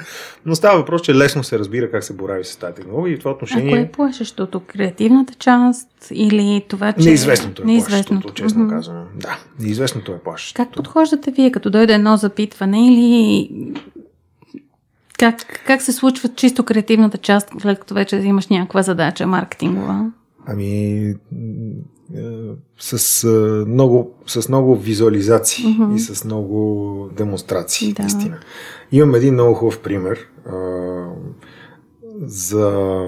Но 0.46 0.54
става 0.54 0.78
въпрос, 0.78 1.02
че 1.02 1.14
лесно 1.14 1.44
се 1.44 1.58
разбира 1.58 1.90
как 1.90 2.04
се 2.04 2.12
борави 2.12 2.44
с 2.44 2.56
тази 2.56 2.74
технология 2.74 3.12
и 3.14 3.16
в 3.16 3.18
това 3.18 3.30
А 3.30 3.34
кое 3.34 3.46
отношение 3.46 3.80
е 3.80 3.90
плашещото? 3.92 4.60
Креативната 4.66 5.34
част 5.34 5.88
или 6.12 6.64
това, 6.68 6.92
че... 6.92 7.08
неизвестното 7.08 7.62
е 7.62 7.64
Неизвестното. 7.64 8.08
плашещото, 8.22 8.34
честно 8.34 8.64
Мгм. 8.64 8.70
казано. 8.74 9.02
Да, 9.16 9.38
неизвестното 9.60 10.12
е 10.12 10.18
плашещото. 10.18 10.62
Как 10.64 10.74
подхождате 10.74 11.30
вие, 11.30 11.52
като 11.52 11.70
дойде 11.70 11.94
едно 11.94 12.16
запитване 12.16 12.86
или 12.88 13.50
как, 15.18 15.62
как 15.66 15.82
се 15.82 15.92
случва 15.92 16.28
чисто 16.28 16.64
креативната 16.64 17.18
част, 17.18 17.48
след 17.62 17.78
като 17.80 17.94
вече 17.94 18.16
имаш 18.16 18.48
някаква 18.48 18.82
задача 18.82 19.26
маркетингова? 19.26 20.10
Ами, 20.46 21.14
с, 22.78 23.24
а, 23.24 23.28
много, 23.66 24.14
с 24.26 24.48
много 24.48 24.76
визуализации 24.76 25.66
Мгм. 25.68 25.96
и 25.96 26.00
с 26.00 26.24
много 26.24 27.10
демонстрации, 27.12 27.92
Да. 27.92 28.02
наистина. 28.02 28.38
Имам 28.92 29.14
един 29.14 29.34
много 29.34 29.54
хубав 29.54 29.80
пример 29.80 30.18
а, 30.46 30.52
за 32.20 33.02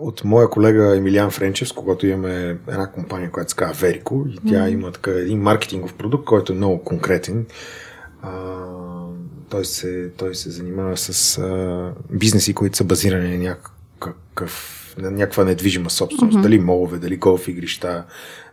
от 0.00 0.24
моя 0.24 0.48
колега 0.50 0.96
Емилиан 0.96 1.30
Френчев, 1.30 1.68
с 1.68 1.72
когото 1.72 2.06
имаме 2.06 2.34
една 2.68 2.86
компания, 2.86 3.30
която 3.30 3.50
се 3.50 3.56
казва 3.56 3.74
Verico 3.76 4.28
и 4.28 4.50
тя 4.50 4.62
Мгм. 4.62 4.72
има 4.72 4.92
така 4.92 5.10
един 5.10 5.38
маркетингов 5.40 5.94
продукт, 5.94 6.24
който 6.24 6.52
е 6.52 6.56
много 6.56 6.78
конкретен. 6.78 7.46
А, 8.22 8.58
той, 9.48 9.64
се, 9.64 10.10
той 10.10 10.34
се 10.34 10.50
занимава 10.50 10.96
с 10.96 11.38
а, 11.38 11.92
бизнеси, 12.10 12.54
които 12.54 12.76
са 12.76 12.84
базирани 12.84 13.36
на 13.38 13.42
някакъв 13.44 14.78
някаква 14.98 15.44
недвижима 15.44 15.90
собственост. 15.90 16.34
Мгм. 16.34 16.42
Дали 16.42 16.58
молове, 16.58 16.98
дали 16.98 17.16
голф 17.16 17.48
игрища, 17.48 18.04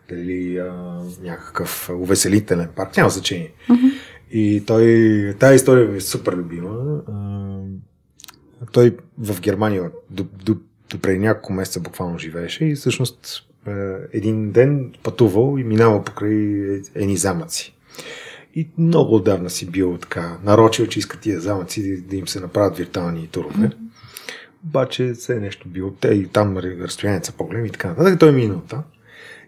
дали 0.09 0.57
а, 0.57 1.01
някакъв 1.21 1.89
увеселителен 1.89 2.69
парк. 2.75 2.97
Няма 2.97 3.09
значение. 3.09 3.51
Мгм. 3.69 3.87
И 4.31 4.63
той, 4.65 5.35
тази 5.39 5.55
история 5.55 5.87
ми 5.87 5.97
е 5.97 6.01
супер 6.01 6.33
любима. 6.33 7.01
А, 7.07 7.59
той 8.71 8.97
в 9.17 9.41
Германия 9.41 9.91
до, 10.09 10.25
до, 10.43 10.55
до 10.89 10.99
преди 10.99 11.19
няколко 11.19 11.53
месеца 11.53 11.79
буквално 11.79 12.17
живееше 12.17 12.65
и 12.65 12.75
всъщност 12.75 13.45
е, 13.67 13.71
един 14.13 14.51
ден 14.51 14.93
пътувал 15.03 15.57
и 15.59 15.63
минавал 15.63 16.03
покрай 16.03 16.33
едни 16.95 17.17
замъци. 17.17 17.75
И 18.55 18.67
много 18.77 19.15
отдавна 19.15 19.49
си 19.49 19.71
бил 19.71 19.97
така 19.97 20.37
нарочил, 20.43 20.87
че 20.87 20.99
иска 20.99 21.19
тия 21.19 21.39
замъци 21.39 21.91
да, 21.91 22.01
да 22.01 22.15
им 22.15 22.27
се 22.27 22.39
направят 22.39 22.77
виртуални 22.77 23.27
турове. 23.27 23.71
Обаче 24.65 25.13
все 25.13 25.35
е 25.35 25.39
нещо 25.39 25.67
било. 25.67 25.91
Те 25.91 26.07
и 26.07 26.27
там 26.27 26.57
разстоянията 26.57 27.27
са 27.27 27.33
по-големи 27.33 27.67
и 27.67 27.71
така 27.71 27.87
нататък. 27.87 28.19
Той 28.19 28.29
е 28.29 28.31
минал 28.31 28.61
там. 28.69 28.83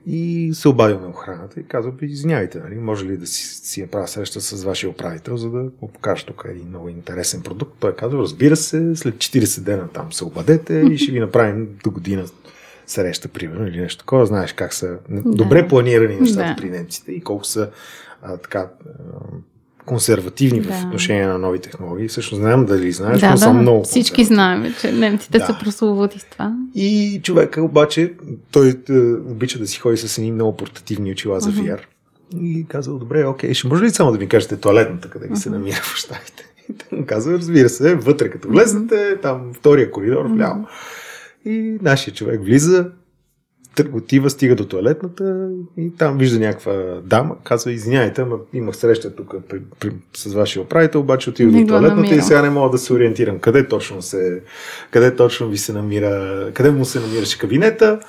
И 0.07 0.51
се 0.53 0.67
обадил 0.67 0.99
на 0.99 1.07
охраната 1.09 1.59
и 1.59 1.63
казал, 1.63 1.91
«Бе, 1.91 2.05
извинявайте, 2.05 2.59
нали, 2.59 2.75
може 2.75 3.05
ли 3.05 3.17
да 3.17 3.27
си, 3.27 3.43
си 3.67 3.81
направя 3.81 4.07
среща 4.07 4.41
с 4.41 4.63
вашия 4.63 4.89
управител, 4.89 5.37
за 5.37 5.49
да 5.49 5.57
му 5.57 5.87
покажа 5.93 6.25
тук 6.25 6.45
един 6.49 6.67
много 6.67 6.89
интересен 6.89 7.41
продукт. 7.41 7.73
Той 7.79 7.95
казал, 7.95 8.19
разбира 8.19 8.55
се, 8.55 8.95
след 8.95 9.15
40 9.15 9.61
дена 9.61 9.87
там 9.87 10.13
се 10.13 10.25
обадете 10.25 10.73
и 10.91 10.97
ще 10.97 11.11
ви 11.11 11.19
направим 11.19 11.67
до 11.83 11.91
година 11.91 12.25
среща, 12.87 13.27
примерно, 13.27 13.67
или 13.67 13.79
нещо 13.81 13.99
такова. 13.99 14.25
Знаеш 14.25 14.53
как 14.53 14.73
са 14.73 14.97
добре 15.09 15.67
планирани 15.67 16.15
нещата 16.19 16.47
Да. 16.49 16.55
при 16.57 16.69
немците 16.69 17.11
и 17.11 17.21
колко 17.21 17.45
са 17.45 17.69
а, 18.21 18.37
така 18.37 18.59
а, 18.59 18.91
консервативни 19.85 20.61
в 20.61 20.67
Да. 20.67 20.83
отношение 20.87 21.25
на 21.27 21.37
нови 21.37 21.59
технологии. 21.59 22.09
Също 22.09 22.35
знам 22.35 22.65
дали 22.65 22.91
знаеш, 22.91 23.19
да, 23.19 23.27
но 23.27 23.31
да, 23.31 23.37
съм 23.37 23.57
много 23.57 23.83
всички 23.83 24.23
знаем, 24.25 24.73
че 24.81 24.91
немците 24.91 25.39
Да. 25.39 25.45
са 25.45 25.57
прословути 25.59 26.19
с 26.19 26.25
това. 26.25 26.55
И 26.75 27.19
човека 27.23 27.61
обаче, 27.63 28.13
той 28.51 28.69
е, 28.89 28.93
обича 29.03 29.59
да 29.59 29.67
си 29.67 29.79
ходи 29.79 29.97
с 29.97 30.17
едни 30.17 30.31
много 30.31 30.57
портативни 30.57 31.11
очила 31.11 31.39
за. 31.39 31.51
VR. 31.51 31.79
И 32.35 32.65
казал, 32.69 32.99
добре, 32.99 33.25
окей, 33.25 33.53
ще 33.53 33.67
може 33.67 33.83
ли 33.83 33.89
само 33.89 34.11
да 34.11 34.17
ми 34.17 34.27
кажете 34.27 34.57
туалетната, 34.57 35.09
къде 35.09 35.27
ви 35.27 35.35
се 35.35 35.49
Мгм. 35.49 35.57
намира 35.57 35.75
в 35.75 35.95
щатите? 35.95 36.43
И 36.69 36.73
той 36.73 36.99
му 36.99 37.05
каза, 37.05 37.31
разбира 37.33 37.69
се, 37.69 37.95
вътре 37.95 38.29
като 38.29 38.47
влезнете, 38.49 39.17
там 39.21 39.51
втория 39.53 39.91
коридор 39.91 40.25
вляво. 40.25 40.67
И 41.45 41.77
нашия 41.81 42.13
човек 42.13 42.41
влиза, 42.43 42.89
отива, 43.93 44.29
стига 44.29 44.55
до 44.55 44.65
туалетната 44.65 45.49
и 45.77 45.91
там 45.97 46.17
вижда 46.17 46.39
някаква 46.39 46.73
дама, 47.03 47.35
казва, 47.43 47.71
извиняйте, 47.71 48.21
ама 48.21 48.37
имах 48.53 48.75
среща 48.75 49.15
тук 49.15 49.35
при, 49.49 49.61
при, 49.79 49.91
с 50.17 50.33
вашия 50.33 50.63
управител, 50.63 51.01
обаче 51.01 51.29
отива 51.29 51.51
до 51.51 51.67
туалетната 51.67 52.15
и 52.15 52.21
сега 52.21 52.41
не 52.41 52.49
мога 52.49 52.69
да 52.69 52.77
се 52.77 52.93
ориентирам. 52.93 53.39
Къде 53.39 53.67
точно 53.67 54.01
се, 54.01 54.41
къде 54.91 55.15
точно 55.15 55.49
ви 55.49 55.57
се 55.57 55.73
намира, 55.73 56.47
къде 56.53 56.71
му 56.71 56.85
се 56.85 56.99
намираше 56.99 57.39
кабинета? 57.39 57.99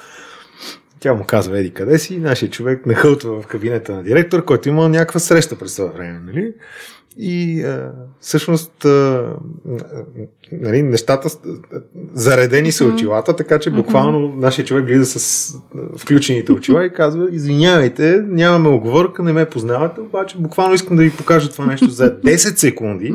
Тя 1.01 1.15
му 1.15 1.25
казва, 1.25 1.59
еди 1.59 1.71
къде 1.71 1.99
си, 1.99 2.19
нашия 2.19 2.51
човек 2.51 2.87
нахълтва 2.87 3.43
в 3.43 3.47
кабинета 3.47 3.93
на 3.93 4.03
директор, 4.03 4.45
който 4.45 4.69
има 4.69 4.89
някаква 4.89 5.21
среща 5.21 5.59
през 5.59 5.77
това 5.77 5.89
време, 5.89 6.21
нали? 6.27 6.53
И 7.19 7.63
а, 7.63 7.93
всъщност 8.21 8.85
а, 8.85 9.27
нали, 10.53 10.83
нещата 10.83 11.29
заредени 12.15 12.73
са 12.73 12.85
очилата, 12.85 13.37
така 13.37 13.59
че 13.59 13.71
буквално 13.71 14.35
нашия 14.37 14.65
човек 14.65 14.85
влиза 14.85 15.05
с 15.05 15.55
включените 15.99 16.53
очила 16.53 16.85
и 16.87 16.93
казва, 16.93 17.29
извинявайте, 17.33 18.25
нямаме 18.29 18.69
оговорка, 18.69 19.23
не 19.23 19.33
ме 19.33 19.45
познавате, 19.51 20.01
обаче 20.01 20.39
буквално 20.39 20.75
искам 20.75 20.97
да 20.97 21.03
ви 21.03 21.11
покажа 21.11 21.51
това 21.51 21.67
нещо 21.67 21.91
за 21.91 22.21
10 22.25 22.37
секунди. 22.37 23.15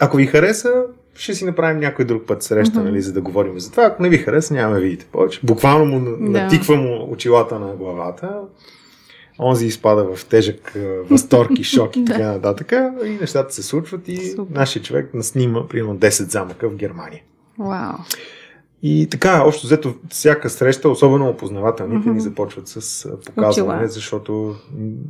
Ако 0.00 0.16
ви 0.16 0.26
хареса, 0.26 0.72
ще 1.14 1.34
си 1.34 1.44
направим 1.44 1.80
някой 1.80 2.04
друг 2.04 2.26
път 2.26 2.42
среща, 2.42 2.82
нали, 2.82 3.02
за 3.02 3.12
да 3.12 3.20
говорим 3.20 3.60
за 3.60 3.70
това. 3.70 3.84
Ако 3.84 4.02
не 4.02 4.08
ви 4.08 4.18
хареса, 4.18 4.54
няма 4.54 4.74
да 4.74 4.80
видите 4.80 5.06
повече. 5.12 5.40
Буквално 5.42 5.84
му 5.84 6.16
натиква 6.20 6.76
му 6.76 7.08
очилата 7.10 7.58
на 7.58 7.74
главата. 7.76 8.30
Онзи 9.40 9.66
изпада 9.66 10.14
в 10.14 10.24
тежък 10.24 10.72
възторг 11.02 11.50
и 11.58 11.64
шок 11.64 11.96
и 11.96 12.04
така 12.06 12.32
нататък. 12.32 12.72
И 13.04 13.10
нещата 13.10 13.54
се 13.54 13.62
случват 13.62 14.08
и 14.08 14.16
Супер. 14.26 14.54
нашия 14.54 14.82
човек 14.82 15.14
наснима 15.14 15.68
примерно 15.68 15.96
10 15.96 16.08
замъка 16.22 16.68
в 16.68 16.74
Германия. 16.74 17.22
Вау. 17.58 17.92
И 18.82 19.08
така, 19.10 19.42
общо 19.42 19.66
взето, 19.66 19.94
всяка 20.08 20.50
среща, 20.50 20.88
особено 20.88 21.28
опознавателните, 21.28 21.96
Мгм. 21.98 22.10
ни 22.10 22.20
започват 22.20 22.68
с 22.68 23.08
показване, 23.26 23.74
Очила. 23.74 23.88
защото 23.88 24.54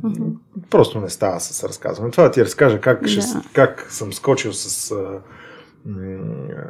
Мгм. 0.03 0.23
просто 0.69 1.01
не 1.01 1.09
става 1.09 1.39
с 1.39 1.63
разказване. 1.63 2.11
Това 2.11 2.23
да 2.23 2.31
ти 2.31 2.45
разкажа 2.45 2.81
как, 2.81 3.07
ще, 3.07 3.19
Да. 3.19 3.41
как 3.53 3.87
съм 3.89 4.13
скочил 4.13 4.53
с 4.53 4.91
а, 4.91 4.95
м, 5.85 6.19
а, 6.49 6.63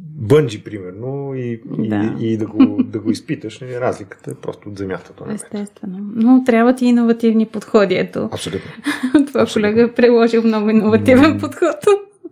бънджи, 0.00 0.64
примерно, 0.64 1.32
и, 1.34 1.60
Да. 1.68 2.14
и, 2.20 2.32
и 2.32 2.36
да, 2.36 2.46
го, 2.46 2.82
да 2.82 2.98
го 2.98 3.10
изпиташ. 3.10 3.60
нали, 3.60 3.80
Разликата 3.80 4.30
е 4.30 4.34
просто 4.34 4.68
от 4.68 4.78
земята 4.78 5.12
до 5.18 5.24
небето. 5.24 5.44
Естествено. 5.46 5.98
Но 6.14 6.44
трябват 6.44 6.82
и 6.82 6.86
иновативни 6.86 7.46
подходи. 7.46 7.94
Ето. 7.94 8.28
Абсолютно. 8.32 8.70
Това 9.26 9.42
Абсолютно. 9.42 9.52
колега 9.70 9.82
е 9.82 9.94
приложил 9.94 10.42
много 10.42 10.70
иновативен 10.70 11.32
М. 11.32 11.38
подход. 11.38 11.76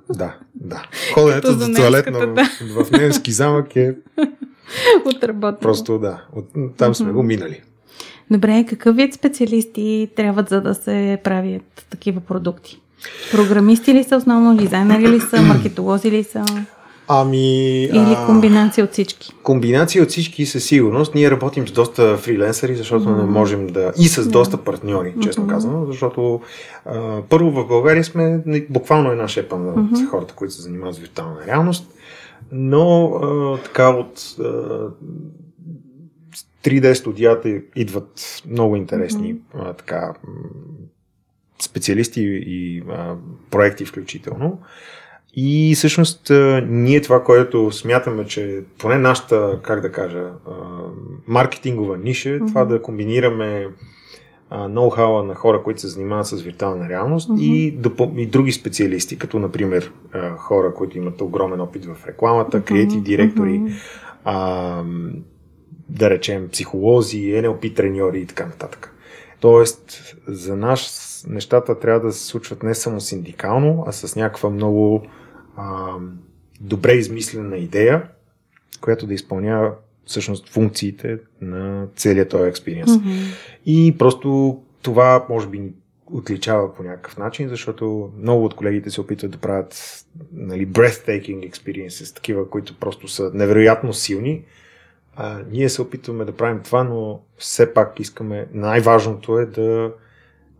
Да, 0.08 0.34
да. 0.54 0.82
Ходенето 1.14 1.46
за 1.48 1.58
за 1.58 1.74
туалет 1.74 2.06
немската, 2.06 2.44
в, 2.74 2.84
в 2.84 2.90
немски 2.90 3.32
замък 3.32 3.76
е 3.76 3.94
Отработено. 5.06 5.58
просто 5.60 5.98
да. 5.98 6.24
От, 6.32 6.46
там 6.76 6.94
сме 6.94 7.12
го 7.12 7.22
минали. 7.22 7.60
Добре, 8.30 8.64
какъв 8.68 8.96
вид 8.96 9.14
специалисти 9.14 10.08
трябват 10.16 10.48
за 10.48 10.60
да 10.60 10.74
се 10.74 11.18
правят 11.24 11.86
такива 11.90 12.20
продукти? 12.20 12.80
Програмисти 13.30 13.94
ли 13.94 14.04
са 14.04 14.16
основно, 14.16 14.56
дизайнери 14.56 15.08
ли 15.08 15.20
са, 15.20 15.42
маркетолози 15.48 16.10
ли 16.10 16.24
са? 16.24 16.44
Ами... 17.08 17.82
Или 17.82 18.16
комбинация 18.26 18.84
от 18.84 18.92
всички? 18.92 19.32
Комбинация 19.42 20.02
от 20.02 20.08
всички 20.08 20.46
със 20.46 20.64
сигурност. 20.64 21.14
Ние 21.14 21.30
работим 21.30 21.68
с 21.68 21.72
доста 21.72 22.16
фрилансъри, 22.16 22.74
защото 22.74 23.10
не 23.10 23.22
можем 23.22 23.66
да... 23.66 23.92
И 23.98 24.08
с 24.08 24.28
доста 24.28 24.56
партньори, 24.56 25.14
честно 25.22 25.44
Мгм. 25.44 25.52
казано, 25.52 25.86
защото 25.86 26.40
а, 26.84 27.22
първо 27.28 27.50
в 27.50 27.66
България 27.66 28.04
сме 28.04 28.42
не- 28.46 28.66
буквално 28.70 29.10
една 29.10 29.28
шепа 29.28 29.58
на 29.58 29.72
от 29.72 30.08
хората, 30.10 30.34
които 30.34 30.54
се 30.54 30.62
занимават 30.62 30.94
с 30.94 30.98
виртуална 30.98 31.46
реалност, 31.46 31.90
но 32.52 33.06
а, 33.06 33.58
така 33.64 33.88
от 33.88 34.34
а, 34.40 34.42
3D 36.64 36.92
студията 36.92 37.60
идват 37.76 38.42
много 38.50 38.76
интересни 38.76 39.36
а, 39.54 39.72
така, 39.72 40.14
специалисти 41.62 42.22
и 42.46 42.82
а, 42.90 43.14
проекти 43.50 43.84
включително. 43.84 44.58
И 45.36 45.74
всъщност 45.76 46.30
ние 46.66 47.00
това, 47.00 47.22
което 47.24 47.72
смятаме, 47.72 48.26
че 48.26 48.62
поне 48.78 48.98
нашата, 48.98 49.58
как 49.62 49.80
да 49.80 49.92
кажа, 49.92 50.24
маркетингова 51.26 51.96
ниша, 51.96 52.30
е 52.30 52.38
това 52.38 52.64
Мгм. 52.64 52.72
да 52.72 52.82
комбинираме 52.82 53.68
ноу-хауа 54.52 55.22
на 55.22 55.34
хора, 55.34 55.62
които 55.62 55.80
се 55.80 55.88
занимават 55.88 56.26
с 56.26 56.42
виртуална 56.42 56.88
реалност 56.88 57.28
Мгм. 57.28 57.38
и, 57.42 57.78
допъл- 57.78 58.18
и 58.18 58.26
други 58.26 58.52
специалисти, 58.52 59.18
като 59.18 59.38
например 59.38 59.92
хора, 60.36 60.74
които 60.74 60.98
имат 60.98 61.20
огромен 61.20 61.60
опит 61.60 61.84
в 61.84 61.96
рекламата, 62.06 62.62
креатив 62.62 63.02
директори, 63.02 63.62
а, 64.24 64.82
да 65.88 66.10
речем 66.10 66.48
психолози, 66.52 67.18
NLP 67.18 67.74
треньори 67.76 68.20
и 68.20 68.26
така 68.26 68.46
нататък. 68.46 68.90
Тоест, 69.40 70.14
за 70.26 70.56
нас 70.56 71.00
нещата 71.28 71.78
трябва 71.78 72.00
да 72.00 72.12
се 72.12 72.26
случват 72.26 72.62
не 72.62 72.74
само 72.74 73.00
синдикално, 73.00 73.84
а 73.86 73.92
с 73.92 74.16
някаква 74.16 74.50
много 74.50 75.02
а, 75.56 75.96
добре 76.60 76.92
измислена 76.92 77.56
идея, 77.56 78.08
която 78.80 79.06
да 79.06 79.14
изпълнява 79.14 79.72
всъщност 80.06 80.48
функциите 80.48 81.18
на 81.40 81.86
целият 81.96 82.28
този 82.28 82.48
експириенс. 82.48 82.96
Мгм. 82.96 83.10
И 83.66 83.94
просто 83.98 84.60
това 84.82 85.26
може 85.28 85.48
би 85.48 85.58
ни 85.58 85.72
отличава 86.06 86.74
по 86.74 86.82
някакъв 86.82 87.18
начин, 87.18 87.48
защото 87.48 88.12
много 88.18 88.44
от 88.44 88.54
колегите 88.54 88.90
се 88.90 89.00
опитват 89.00 89.30
да 89.30 89.38
правят 89.38 90.04
нали, 90.32 90.68
breathtaking 90.68 91.50
experiences, 91.50 92.14
такива, 92.14 92.50
които 92.50 92.78
просто 92.78 93.08
са 93.08 93.30
невероятно 93.34 93.92
силни. 93.92 94.44
А, 95.16 95.40
ние 95.50 95.68
се 95.68 95.82
опитваме 95.82 96.24
да 96.24 96.36
правим 96.36 96.60
това, 96.62 96.84
но 96.84 97.20
все 97.38 97.74
пак 97.74 98.00
искаме, 98.00 98.46
най-важното 98.52 99.38
е 99.38 99.46
да 99.46 99.92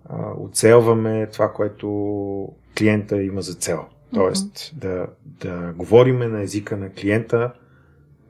а, 0.08 0.16
оцелваме 0.38 1.26
това, 1.26 1.52
което 1.52 2.48
клиента 2.78 3.22
има 3.22 3.42
за 3.42 3.54
цел. 3.54 3.84
Тоест 4.14 4.72
да, 4.76 5.06
да 5.24 5.72
говориме 5.76 6.28
на 6.28 6.42
езика 6.42 6.76
на 6.76 6.90
клиента, 6.90 7.52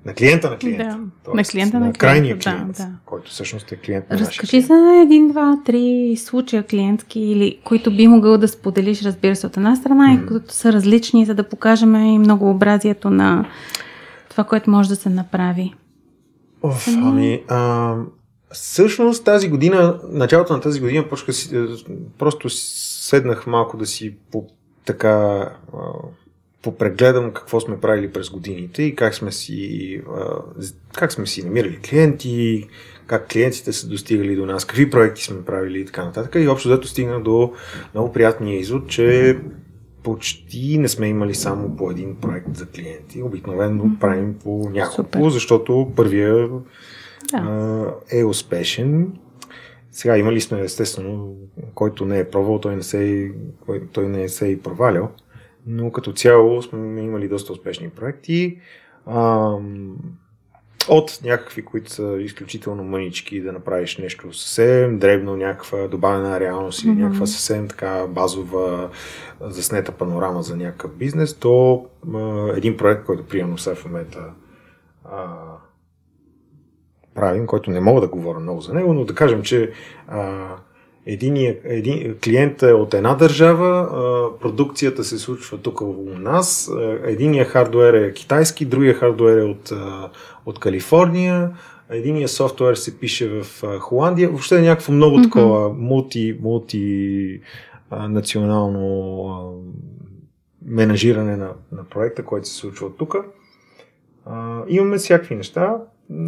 на 0.04 0.14
клиента 0.14 0.50
на 0.50 0.58
клиента. 0.58 0.84
Да, 0.84 0.98
Тоест, 1.24 1.36
на 1.36 1.44
клиента 1.44 1.80
на 1.80 1.92
крайния 1.92 2.38
клиента, 2.38 2.50
да, 2.50 2.56
клиент, 2.56 2.76
да. 2.76 2.88
който 3.06 3.30
всъщност 3.30 3.72
е 3.72 3.76
клиент 3.76 4.10
на 4.10 4.18
Разкажи 4.18 4.50
клиент. 4.50 4.66
за 4.66 5.00
един, 5.04 5.28
два, 5.28 5.58
три 5.64 6.14
случая 6.16 6.62
клиентски, 6.62 7.20
или 7.20 7.58
които 7.64 7.96
би 7.96 8.08
могъл 8.08 8.38
да 8.38 8.48
споделиш, 8.48 9.02
разбира 9.02 9.36
се, 9.36 9.46
от 9.46 9.56
една 9.56 9.76
страна, 9.76 10.12
и 10.12 10.16
Мгм. 10.16 10.26
които 10.26 10.54
са 10.54 10.72
различни, 10.72 11.26
за 11.26 11.34
да 11.34 11.48
покажем 11.48 11.94
и 11.94 12.18
многообразието 12.18 13.10
на 13.10 13.46
това, 14.30 14.44
което 14.44 14.70
може 14.70 14.88
да 14.88 14.96
се 14.96 15.08
направи. 15.08 15.74
Оф, 16.62 16.88
ами, 16.88 17.42
а, 17.48 17.94
всъщност 18.52 19.24
тази 19.24 19.48
година, 19.48 20.00
началото 20.08 20.52
на 20.52 20.60
тази 20.60 20.80
година, 20.80 21.08
почка 21.08 21.32
си, 21.32 21.56
е, 21.56 21.64
просто 22.18 22.50
седнах 22.50 23.46
малко 23.46 23.76
да 23.76 23.86
си 23.86 24.16
по, 24.32 24.46
така 24.84 25.48
попрегледам 26.62 27.32
какво 27.32 27.60
сме 27.60 27.80
правили 27.80 28.12
през 28.12 28.30
годините 28.30 28.82
и 28.82 28.96
как 28.96 29.14
сме 29.14 29.32
си, 29.32 30.00
как 30.94 31.12
сме 31.12 31.26
си 31.26 31.42
намирали 31.44 31.78
клиенти, 31.78 32.68
как 33.06 33.28
клиентите 33.28 33.72
са 33.72 33.88
достигали 33.88 34.36
до 34.36 34.46
нас, 34.46 34.64
какви 34.64 34.90
проекти 34.90 35.24
сме 35.24 35.44
правили 35.44 35.80
и 35.80 35.84
така 35.86 36.04
нататък. 36.04 36.34
И 36.38 36.48
общо 36.48 36.68
зато 36.68 36.88
стигнах 36.88 37.22
до 37.22 37.52
много 37.94 38.12
приятния 38.12 38.58
извод, 38.58 38.88
че 38.88 39.38
почти 40.02 40.78
не 40.78 40.88
сме 40.88 41.08
имали 41.08 41.34
само 41.34 41.76
по 41.76 41.90
един 41.90 42.16
проект 42.16 42.56
за 42.56 42.66
клиенти. 42.66 43.22
Обикновено 43.22 43.90
правим 44.00 44.34
по 44.44 44.70
няколко, 44.72 45.02
Супер. 45.02 45.30
защото 45.30 45.92
първия 45.96 46.48
Да. 47.32 47.94
е 48.12 48.24
успешен. 48.24 49.12
Сега 49.96 50.18
имали 50.18 50.40
сме, 50.40 50.60
естествено, 50.60 51.36
който 51.74 52.04
не 52.06 52.18
е 52.18 52.30
пробвал, 52.30 52.58
той 52.60 52.76
не 52.76 52.82
се, 52.82 53.12
е- 53.12 53.30
кой- 53.66 53.82
той 53.92 54.08
не 54.08 54.28
се 54.28 54.46
е 54.46 54.50
и 54.50 54.62
провалял, 54.62 55.10
но 55.66 55.92
като 55.92 56.12
цяло 56.12 56.62
сме 56.62 57.00
имали 57.02 57.28
доста 57.28 57.52
успешни 57.52 57.88
проекти. 57.90 58.58
Ам, 59.06 59.96
от 60.88 61.18
някакви, 61.24 61.64
които 61.64 61.90
са 61.90 62.16
изключително 62.20 62.84
мънички, 62.84 63.40
да 63.40 63.52
направиш 63.52 63.98
нещо 63.98 64.32
съвсем 64.32 64.98
дребно, 64.98 65.36
някаква 65.36 65.88
добавена 65.88 66.40
реалност 66.40 66.82
или 66.82 66.90
Мгм. 66.90 67.00
някаква 67.02 67.26
съвсем 67.26 67.68
така 67.68 68.06
базова 68.08 68.90
заснета 69.40 69.92
панорама 69.92 70.42
за 70.42 70.56
някакъв 70.56 70.94
бизнес, 70.94 71.34
то 71.34 71.86
а, 72.14 72.48
един 72.56 72.76
проект, 72.76 73.04
който 73.04 73.26
примерно 73.26 73.58
сега 73.58 73.76
в 73.76 73.84
момента 73.84 74.20
а, 75.04 75.26
правим, 77.14 77.46
който 77.46 77.70
не 77.70 77.80
мога 77.80 78.00
да 78.00 78.08
говоря 78.08 78.40
много 78.40 78.60
за 78.60 78.74
него, 78.74 78.94
но 78.94 79.04
да 79.04 79.14
кажем, 79.14 79.42
че 79.42 79.70
а, 80.08 80.48
единия, 81.06 81.56
един, 81.64 82.16
клиент 82.24 82.62
е 82.62 82.72
от 82.72 82.94
една 82.94 83.14
държава, 83.14 83.80
а, 83.80 84.38
продукцията 84.40 85.04
се 85.04 85.18
случва 85.18 85.58
тук 85.58 85.80
у 85.80 86.18
нас, 86.18 86.70
единия 87.04 87.44
хардуер 87.44 87.94
е 87.94 88.12
китайски, 88.12 88.64
другия 88.64 88.94
хардуер 88.94 89.38
е 89.38 89.42
от, 89.42 89.72
а, 89.72 90.10
от 90.46 90.58
Калифорния, 90.58 91.50
единия 91.90 92.28
софтуер 92.28 92.74
се 92.74 92.98
пише 92.98 93.28
в 93.28 93.64
а, 93.64 93.78
Холандия, 93.78 94.28
въобще 94.28 94.58
е 94.58 94.62
някакво 94.62 94.92
много 94.92 95.18
Мгм. 95.18 95.22
такова 95.22 95.68
мулти, 95.68 96.38
мулти 96.42 97.40
а, 97.90 98.08
национално 98.08 99.24
а, 99.28 99.50
менажиране 100.66 101.36
на, 101.36 101.52
на 101.72 101.84
проекта, 101.84 102.24
който 102.24 102.48
се 102.48 102.54
случва 102.54 102.86
от 102.86 102.98
тук. 102.98 103.16
Имаме 104.68 104.96
всякакви 104.96 105.34
неща. 105.34 105.76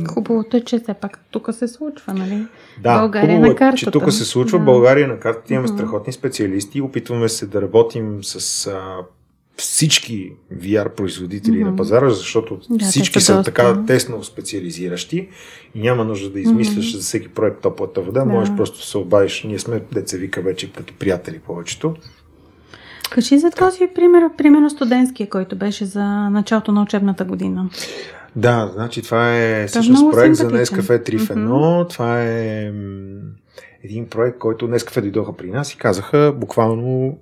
Хубавото 0.09 0.57
е, 0.57 0.61
че 0.61 0.79
все 0.79 0.95
пак 0.95 1.19
тук 1.31 1.49
се 1.53 1.69
случва, 1.69 2.15
нали? 2.15 2.47
да, 2.83 2.99
България 3.01 3.29
хубаво 3.29 3.41
на 3.43 3.49
е, 3.49 3.53
че 3.53 3.57
картата. 3.57 3.91
тук 3.91 4.13
се 4.13 4.25
случва. 4.25 4.59
Да. 4.59 4.65
България 4.65 5.09
на 5.09 5.19
картата 5.19 5.55
имаме 5.55 5.69
страхотни 5.69 6.13
специалисти. 6.13 6.81
Опитваме 6.81 7.29
се 7.29 7.47
да 7.47 7.63
работим 7.63 8.25
с 8.25 8.67
а, 8.67 8.97
всички 9.57 10.33
VR 10.55 10.89
производители 10.89 11.57
Мгм. 11.57 11.71
на 11.71 11.77
пазара, 11.77 12.11
защото 12.11 12.61
Да, 12.71 12.85
всички 12.85 13.21
са 13.21 13.37
доста. 13.37 13.53
така 13.53 13.85
тесно 13.87 14.25
специализиращи 14.25 15.29
и 15.75 15.81
няма 15.81 16.05
нужда 16.05 16.31
да 16.31 16.41
измисляш 16.41 16.77
Мгм. 16.87 16.97
за 16.97 17.03
всеки 17.03 17.29
проект 17.29 17.61
топлата 17.63 18.01
вода. 18.01 18.21
Да. 18.21 18.27
Можеш 18.27 18.55
просто 18.57 18.79
да 18.79 18.85
се 18.85 18.99
обадиш. 18.99 19.45
Ние 19.45 19.59
сме, 19.59 19.83
деца 19.93 20.17
вика, 20.17 20.41
вече 20.41 20.73
като 20.73 20.95
приятели 20.95 21.39
повечето. 21.39 21.95
Кажи 23.11 23.39
за 23.39 23.51
този 23.51 23.89
пример, 23.95 24.23
примерно 24.39 24.71
студентския, 24.71 25.29
който 25.29 25.57
беше 25.57 25.85
за 25.85 26.05
началото 26.31 26.73
на 26.73 26.83
учебната 26.83 27.25
година. 27.25 27.71
Да, 28.37 28.71
значи 28.75 29.03
това 29.03 29.37
е 29.37 29.67
всъщност 29.67 30.13
проект 30.13 30.35
за. 30.35 30.51
Nescafe 30.51 31.11
3 31.11 31.19
в 31.19 31.29
1. 31.29 31.91
Това 31.91 32.23
е 32.23 32.73
един 33.85 34.09
проект, 34.09 34.39
който 34.39 34.69
Nescafe 34.69 35.01
дойдоха 35.01 35.33
при 35.33 35.51
нас 35.51 35.73
и 35.73 35.79
казаха 35.79 36.35
буквално 36.37 37.19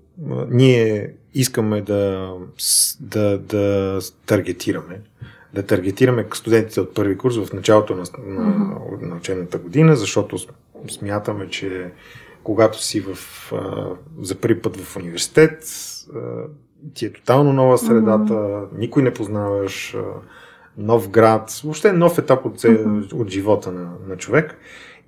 ние 0.51 1.15
искаме 1.35 1.81
да, 1.81 2.33
да, 3.01 3.39
да 3.39 3.99
таргетираме 4.27 5.01
да 5.55 5.63
таргетираме 5.63 6.27
студентите 6.35 6.81
от 6.81 6.95
първи 6.95 7.19
курс 7.19 7.37
в 7.37 7.53
началото 7.53 7.97
на, 7.97 8.05
на, 8.27 8.79
на 9.03 9.17
учебната 9.17 9.59
година, 9.59 9.97
защото 9.97 10.39
смятаме, 10.91 11.49
че 11.49 11.91
когато 12.43 12.83
си 12.83 13.01
в, 13.01 13.19
а, 13.53 13.87
за 14.23 14.35
първи 14.35 14.63
път 14.63 14.77
в 14.77 14.97
университет, 14.97 15.65
а, 16.15 16.21
ти 16.95 17.07
е 17.07 17.13
тотално 17.13 17.53
нова 17.53 17.79
средата, 17.79 18.63
никой 18.77 19.03
не 19.03 19.15
познаваш, 19.15 19.95
а, 19.95 20.01
нов 20.79 21.11
град, 21.11 21.61
въобще 21.65 21.93
нов 21.93 22.19
етап 22.19 22.47
от, 22.47 22.65
от 23.13 23.31
живота 23.31 23.73
на, 23.73 23.93
на 24.09 24.17
човек. 24.17 24.57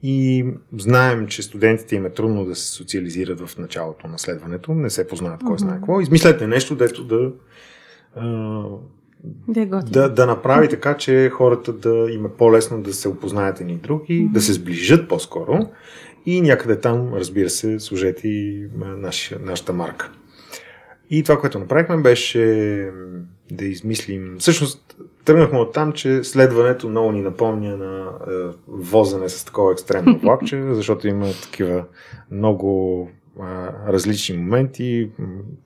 И 0.02 0.46
знаем, 0.78 1.26
че 1.26 1.42
студентите 1.42 1.96
им 1.96 2.06
е 2.06 2.10
трудно 2.10 2.44
да 2.44 2.54
се 2.54 2.72
социализират 2.72 3.40
в 3.40 3.58
началото 3.58 4.08
на 4.08 4.18
следването, 4.18 4.74
не 4.74 4.90
се 4.90 5.08
познават 5.08 5.40
кой 5.46 5.58
знае 5.58 5.76
какво. 5.76 6.00
Измислете 6.00 6.46
нещо, 6.46 6.76
дето 6.76 7.04
да, 7.04 7.32
е 9.56 9.66
да, 9.66 10.08
да 10.08 10.26
направи 10.26 10.68
така, 10.68 10.96
че 10.96 11.30
хората 11.30 11.72
да 11.72 12.06
им 12.10 12.26
е 12.26 12.28
по-лесно 12.28 12.82
да 12.82 12.92
се 12.92 13.08
опознаят 13.08 13.60
едни 13.60 13.76
други, 13.76 14.28
да 14.32 14.40
се 14.40 14.52
сближат 14.52 15.08
по-скоро 15.08 15.58
и 16.26 16.40
някъде 16.40 16.80
там, 16.80 17.14
разбира 17.14 17.50
се, 17.50 17.80
служете 17.80 18.28
и 18.28 18.68
а, 18.82 18.84
нашия, 18.84 19.40
нашата 19.42 19.72
марка. 19.72 20.10
И 21.10 21.22
това, 21.22 21.40
което 21.40 21.58
направихме, 21.58 21.96
беше 21.96 22.40
да 23.50 23.64
измислим. 23.64 24.36
Всъщност, 24.38 24.85
тръгнахме 25.26 25.58
от 25.58 25.72
там, 25.72 25.92
че 25.92 26.24
следването 26.24 26.88
много 26.88 27.12
ни 27.12 27.20
напомня 27.20 27.76
на 27.76 28.06
е, 28.06 28.32
возене 28.68 29.28
с 29.28 29.44
такова 29.44 29.72
екстремно 29.72 30.18
влакче, 30.22 30.62
защото 30.70 31.08
има 31.08 31.26
такива 31.42 31.84
много 32.30 33.08
а, 33.40 33.72
различни 33.88 34.36
моменти. 34.36 35.10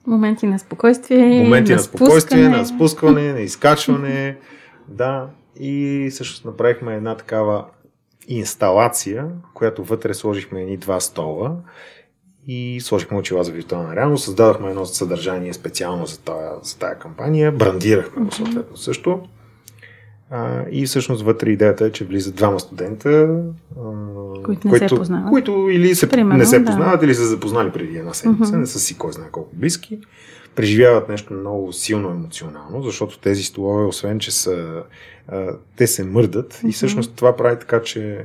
Моменти 0.06 0.46
на 0.46 0.58
спокойствие. 0.58 1.42
моменти 1.44 1.72
на, 1.72 1.76
на 1.76 1.82
спокойствие, 1.82 2.48
на 2.48 2.66
спускане, 2.66 3.32
на 3.32 3.40
изкачване. 3.40 4.38
Да, 4.88 5.26
и 5.60 6.08
всъщност 6.10 6.44
направихме 6.44 6.94
една 6.94 7.16
такава 7.16 7.64
инсталация, 8.28 9.28
която 9.54 9.84
вътре 9.84 10.14
сложихме 10.14 10.62
едни 10.62 10.76
два 10.76 11.00
стола 11.00 11.56
и 12.46 12.80
сложихме 12.80 13.18
очила 13.18 13.44
за 13.44 13.52
виртуална 13.52 13.96
реалност, 13.96 14.24
създадахме 14.24 14.70
едно 14.70 14.84
съдържание 14.84 15.52
специално 15.52 16.06
за 16.06 16.20
тая, 16.20 16.50
за 16.62 16.78
тая 16.78 16.98
кампания, 16.98 17.52
брандирахме 17.52 18.24
го 18.24 18.32
съответно 18.32 18.76
също. 18.76 19.22
А, 20.30 20.64
и 20.70 20.86
всъщност 20.86 21.22
вътре 21.22 21.50
идеята 21.50 21.84
е, 21.84 21.92
че 21.92 22.04
влизат 22.04 22.34
двама 22.34 22.60
студента, 22.60 23.36
Които 24.44 24.68
не 24.68 24.78
се 24.78 24.86
познават. 24.88 25.28
които 25.28 25.68
или 25.70 25.94
се, 25.94 26.08
Примерно, 26.08 26.38
не 26.38 26.46
се 26.46 26.58
да. 26.58 26.64
познават, 26.64 27.02
или 27.02 27.14
са 27.14 27.26
запознали 27.26 27.70
преди 27.70 27.98
една 27.98 28.14
седмица, 28.14 28.52
Мгм. 28.52 28.60
не 28.60 28.66
са 28.66 28.80
си 28.80 28.98
кой 28.98 29.12
знае 29.12 29.28
колко 29.32 29.56
близки 29.56 29.98
преживяват 30.54 31.08
нещо 31.08 31.32
много 31.34 31.72
силно 31.72 32.10
емоционално, 32.10 32.82
защото 32.82 33.18
тези 33.18 33.42
столове, 33.42 33.84
освен 33.84 34.18
че 34.18 34.30
са, 34.30 34.82
а, 35.28 35.46
те 35.76 35.86
се 35.86 36.04
мърдат 36.04 36.54
и 36.54 36.66
Мгм. 36.66 36.72
всъщност 36.72 37.14
това 37.14 37.36
прави 37.36 37.58
така, 37.58 37.82
че 37.82 38.24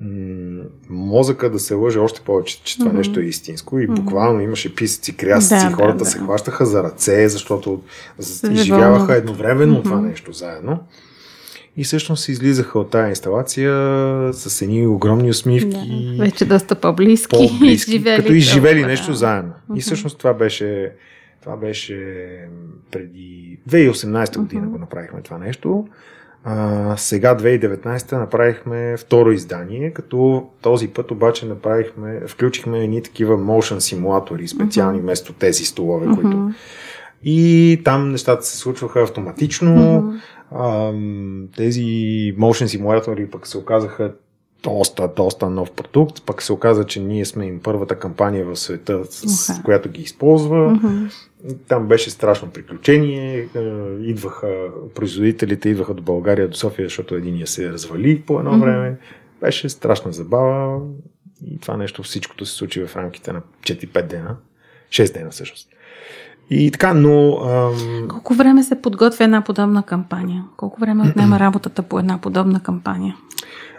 м- 0.00 0.62
мозъка 0.88 1.50
да 1.50 1.58
се 1.58 1.74
лъже 1.74 1.98
още 1.98 2.20
повече, 2.20 2.62
че 2.62 2.78
това 2.78 2.88
Мгм. 2.88 2.96
нещо 2.96 3.20
е 3.20 3.24
истинско 3.24 3.78
и 3.78 3.86
буквално 3.86 4.40
имаше 4.40 4.74
писъци, 4.74 5.16
крясъци, 5.16 5.64
Да, 5.64 5.70
да, 5.70 5.76
хората 5.76 5.98
да. 5.98 6.04
се 6.04 6.18
хващаха 6.18 6.66
за 6.66 6.82
ръце, 6.82 7.28
защото 7.28 7.82
изживяваха 8.50 9.14
едновременно 9.14 9.82
това 9.82 9.96
Мгм. 9.96 10.06
нещо 10.06 10.32
заедно. 10.32 10.78
И 11.76 11.84
всъщност 11.84 12.28
излизаха 12.28 12.78
от 12.78 12.90
тази 12.90 13.08
инсталация 13.08 13.72
с 14.32 14.62
едни 14.62 14.86
огромни 14.86 15.30
усмивки 15.30 16.14
Да, 16.18 16.24
вече 16.24 16.44
доста 16.44 16.74
по-близки. 16.74 17.28
по-близки, 17.30 17.90
изживели 17.90 18.16
като 18.16 18.32
изживели 18.32 18.72
толкова, 18.72 18.88
нещо 18.88 19.10
да. 19.10 19.16
заедно. 19.16 19.52
И 19.76 19.80
всъщност 19.80 20.18
това 20.18 20.34
беше, 20.34 20.92
това 21.42 21.56
беше 21.56 21.96
преди 22.90 23.58
2018 23.70 24.38
година 24.38 24.62
Мгм. 24.62 24.70
го 24.70 24.78
направихме 24.78 25.20
това 25.22 25.38
нещо. 25.38 25.86
А, 26.44 26.94
сега 26.96 27.34
2019 27.34 28.12
направихме 28.12 28.96
второ 28.96 29.30
издание, 29.32 29.90
като 29.90 30.46
този 30.62 30.88
път 30.88 31.10
обаче 31.10 31.46
направихме, 31.46 32.20
включихме 32.26 32.78
едни 32.78 33.02
такива 33.02 33.38
motion 33.38 33.78
симулатори 33.78 34.48
специални 34.48 34.98
Мгм. 34.98 35.02
вместо 35.02 35.32
тези 35.32 35.64
столове, 35.64 36.06
Мгм. 36.06 36.14
които 36.14 36.50
и 37.26 37.80
там 37.84 38.10
нещата 38.10 38.42
се 38.42 38.56
случваха 38.56 39.02
автоматично. 39.02 39.74
Мгм. 40.02 40.16
Ам, 40.52 41.48
тези 41.56 41.82
motion 42.38 42.66
симулатори 42.66 43.26
пък 43.30 43.46
се 43.46 43.58
оказаха 43.58 44.12
доста, 44.62 45.08
доста 45.16 45.50
нов 45.50 45.72
продукт. 45.72 46.22
Пък 46.26 46.42
се 46.42 46.52
оказа, 46.52 46.84
че 46.84 47.00
ние 47.00 47.24
сме 47.24 47.46
им 47.46 47.60
първата 47.62 47.98
кампания 47.98 48.44
в 48.46 48.56
света, 48.56 49.04
с 49.04 49.48
Уха. 49.50 49.62
която 49.62 49.88
ги 49.90 50.02
използва. 50.02 50.70
Мгм. 50.70 51.04
Там 51.68 51.88
беше 51.88 52.10
страшно 52.10 52.50
приключение. 52.50 53.48
Идваха, 54.00 54.68
производителите 54.94 55.68
идваха 55.68 55.94
до 55.94 56.02
България, 56.02 56.48
до 56.48 56.56
София, 56.56 56.86
защото 56.86 57.14
единия 57.14 57.46
се 57.46 57.72
развали 57.72 58.22
по 58.22 58.38
едно 58.38 58.52
Мгм. 58.52 58.60
време. 58.60 58.96
Беше 59.40 59.68
страшна 59.68 60.12
забава 60.12 60.80
и 61.46 61.58
това 61.60 61.76
нещо 61.76 62.02
всичкото 62.02 62.46
се 62.46 62.54
случи 62.54 62.86
в 62.86 62.96
рамките 62.96 63.32
на 63.32 63.42
4-5 63.62 64.06
дена. 64.06 64.36
6 64.90 65.12
дена 65.14 65.30
всъщност. 65.30 65.68
И 66.50 66.70
така, 66.70 66.94
но 66.94 67.32
ам, 67.32 68.08
Колко 68.08 68.34
време 68.34 68.62
се 68.62 68.82
подготвя 68.82 69.24
една 69.24 69.40
подобна 69.40 69.82
кампания? 69.82 70.44
Колко 70.56 70.80
време 70.80 71.08
отнема 71.08 71.38
работата 71.38 71.82
по 71.82 71.98
една 71.98 72.18
подобна 72.18 72.60
кампания? 72.60 73.16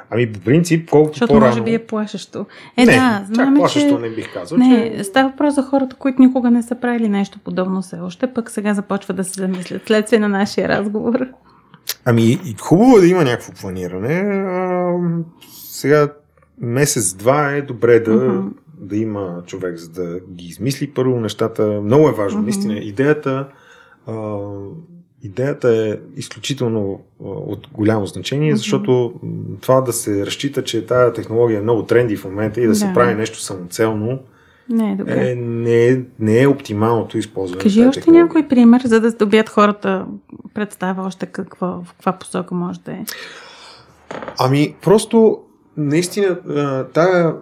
ами 0.09 0.33
по 0.33 0.39
принцип, 0.39 0.89
колкото 0.89 1.13
Защото 1.13 1.33
по-рано... 1.33 1.47
може 1.47 1.61
би 1.61 1.73
е 1.73 1.85
плашещо. 1.85 2.45
Е, 2.77 2.85
не, 2.85 2.91
да, 2.91 3.23
чак 3.27 3.35
знаме, 3.35 3.59
плашещо 3.59 3.95
че... 3.95 4.01
не 4.01 4.09
бих 4.09 4.33
казал, 4.33 4.57
Не, 4.57 4.93
че... 4.97 5.03
става 5.03 5.29
въпрос 5.29 5.55
за 5.55 5.63
хората, 5.63 5.95
които 5.95 6.21
никога 6.21 6.51
не 6.51 6.63
са 6.63 6.75
правили 6.75 7.09
нещо 7.09 7.39
подобно 7.43 7.81
все 7.81 7.99
още, 7.99 8.33
пък 8.33 8.49
сега 8.49 8.73
започват 8.73 9.17
да 9.17 9.23
се 9.23 9.41
замислят 9.41 9.87
следствие 9.87 10.19
на 10.19 10.29
нашия 10.29 10.67
разговор. 10.67 11.27
Ами, 12.05 12.39
хубаво 12.61 12.97
е 12.97 13.01
да 13.01 13.07
има 13.07 13.23
някакво 13.23 13.53
планиране. 13.53 14.13
А, 14.47 14.93
сега, 15.61 16.07
месец-два 16.61 17.51
е 17.51 17.61
добре 17.61 17.99
да, 17.99 18.15
Мгм. 18.15 18.47
Да 18.77 18.97
има 18.97 19.43
човек, 19.45 19.77
за 19.77 19.89
да 19.89 20.19
ги 20.29 20.45
измисли 20.45 20.87
първо 20.87 21.19
нещата. 21.19 21.81
Много 21.83 22.09
е 22.09 22.13
важно, 22.13 22.37
Мгм. 22.39 22.45
наистина. 22.45 22.73
Идеята, 22.75 23.47
а, 24.07 24.37
идеята 25.23 25.69
е 25.69 25.97
изключително 26.15 26.93
а, 26.93 27.27
от 27.27 27.67
голямо 27.73 28.05
значение, 28.05 28.49
Мгм. 28.49 28.57
защото 28.57 29.13
това 29.61 29.81
да 29.81 29.93
се 29.93 30.25
разчита, 30.25 30.63
че 30.63 30.85
тази 30.85 31.13
технология 31.13 31.59
е 31.59 31.63
много 31.63 31.83
тренди 31.83 32.17
в 32.17 32.25
момента 32.25 32.61
и 32.61 32.67
да, 32.67 32.75
се 32.75 32.87
Да. 32.87 32.93
прави 32.93 33.15
нещо 33.15 33.41
самоцелно, 33.41 34.19
Не 34.69 34.91
е 34.91 34.95
добре. 34.95 35.31
е, 35.31 35.35
не, 35.35 35.87
е, 35.87 36.01
не 36.19 36.41
е 36.41 36.47
оптималното 36.47 37.17
използване. 37.17 37.61
Кажи 37.61 37.81
още 37.81 37.99
технология. 37.99 38.23
някой 38.23 38.47
пример, 38.47 38.81
за 38.85 38.99
да 38.99 39.11
добият 39.11 39.49
хората 39.49 40.05
представа 40.53 41.03
още 41.03 41.25
какво, 41.25 41.67
в 41.67 41.87
каква 41.89 42.11
посока 42.11 42.55
може 42.55 42.79
да 42.79 42.91
е. 42.91 43.05
Ами, 44.39 44.75
просто, 44.83 45.39
наистина, 45.77 46.37
тая, 46.93 47.35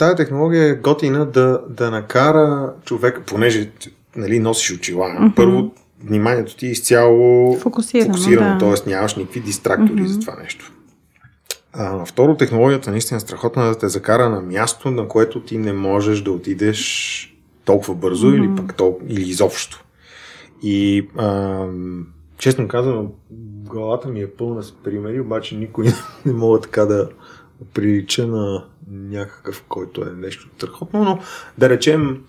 тая 0.00 0.16
технология 0.16 0.64
е 0.64 0.74
готина 0.74 1.26
да, 1.26 1.60
да 1.68 1.90
накара 1.90 2.72
човека, 2.84 3.22
понеже 3.26 3.70
нали, 4.16 4.38
носиш 4.38 4.72
очила. 4.72 5.08
Мгм. 5.08 5.34
Първо, 5.36 5.72
вниманието 6.04 6.56
ти 6.56 6.66
е 6.66 6.70
изцяло 6.70 7.56
Фокусирано, 7.56 8.14
фокусирано 8.14 8.58
да. 8.58 8.74
т.е. 8.76 8.90
нямаш 8.90 9.14
никакви 9.14 9.40
дистрактори 9.40 10.00
Мгм. 10.00 10.06
за 10.06 10.20
това 10.20 10.36
нещо. 10.42 10.72
А, 11.72 12.04
второ, 12.04 12.36
технологията 12.36 12.90
наистина 12.90 13.16
е 13.16 13.20
страхотна 13.20 13.64
да 13.64 13.78
те 13.78 13.88
закара 13.88 14.28
на 14.30 14.40
място, 14.40 14.90
на 14.90 15.08
което 15.08 15.40
ти 15.40 15.58
не 15.58 15.72
можеш 15.72 16.22
да 16.22 16.32
отидеш 16.32 17.36
толкова 17.64 17.94
бързо 17.94 18.26
Мгм. 18.26 18.36
или 18.36 18.56
пък 18.56 18.74
толкова, 18.74 19.06
или 19.12 19.28
изобщо. 19.28 19.84
И 20.62 21.08
ам, 21.18 22.06
честно 22.38 22.68
казано, 22.68 23.12
главата 23.64 24.08
ми 24.08 24.20
е 24.20 24.30
пълна 24.30 24.62
с 24.62 24.72
примери, 24.72 25.20
обаче 25.20 25.56
никой 25.56 25.86
не 26.26 26.32
мога 26.32 26.60
така 26.60 26.84
да 26.84 27.08
прилича 27.74 28.26
на 28.26 28.64
някакъв, 28.90 29.64
който 29.68 30.02
е 30.02 30.12
нещо 30.16 30.48
страхотно, 30.56 31.04
но 31.04 31.20
да 31.58 31.68
речем, 31.68 32.24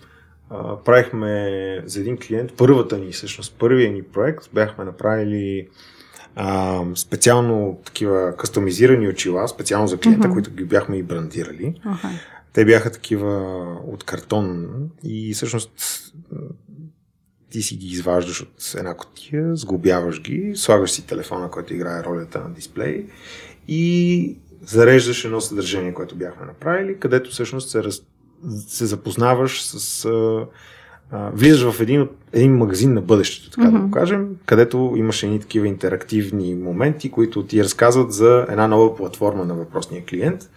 а, 0.50 0.76
правихме 0.76 1.82
за 1.86 2.00
един 2.00 2.18
клиент, 2.18 2.52
първата 2.56 2.98
ни, 2.98 3.12
всъщност 3.12 3.56
първия 3.58 3.92
ни 3.92 4.02
проект, 4.02 4.50
бяхме 4.54 4.84
направили 4.84 5.68
а, 6.36 6.80
специално 6.94 7.80
такива 7.84 8.36
кастомизирани 8.36 9.08
очила, 9.08 9.48
специално 9.48 9.88
за 9.88 9.98
клиента, 9.98 10.28
Мгм. 10.28 10.32
които 10.34 10.50
ги 10.50 10.64
бяхме 10.64 10.96
и 10.96 11.02
брандирали. 11.02 11.80
Аха. 11.84 12.08
Те 12.52 12.64
бяха 12.64 12.92
такива 12.92 13.36
от 13.86 14.04
картон 14.04 14.68
и 15.04 15.34
всъщност 15.34 15.72
ти 17.50 17.62
си 17.62 17.76
ги 17.76 17.86
изваждаш 17.86 18.40
от 18.42 18.74
една 18.78 18.94
котия, 18.94 19.56
сглобяваш 19.56 20.22
ги, 20.22 20.52
слагаш 20.56 20.90
си 20.90 21.06
телефона, 21.06 21.50
който 21.50 21.74
играе 21.74 22.04
ролята 22.04 22.40
на 22.40 22.50
дисплей 22.54 23.06
и 23.68 24.38
зареждаш 24.64 25.24
едно 25.24 25.40
съдържание, 25.40 25.94
което 25.94 26.14
бяхме 26.16 26.46
направили, 26.46 26.98
където 26.98 27.30
всъщност 27.30 27.70
се, 27.70 27.84
раз... 27.84 28.02
се 28.68 28.86
запознаваш 28.86 29.62
с... 29.62 30.04
А, 30.04 30.44
а, 31.10 31.30
влизаш 31.30 31.70
в 31.70 31.80
един, 31.80 32.02
от- 32.02 32.16
един 32.32 32.56
магазин 32.56 32.94
на 32.94 33.00
бъдещето, 33.00 33.50
така 33.50 33.62
да 33.62 33.70
Мгм. 33.70 33.84
го 33.84 33.90
кажем, 33.90 34.28
където 34.46 34.94
имаш 34.96 35.22
едни 35.22 35.40
такива 35.40 35.68
интерактивни 35.68 36.54
моменти, 36.54 37.10
които 37.10 37.42
ти 37.42 37.64
разказват 37.64 38.12
за 38.12 38.46
една 38.48 38.66
нова 38.68 38.96
платформа 38.96 39.44
на 39.44 39.54
въпросния 39.54 40.04
клиент. 40.04 40.50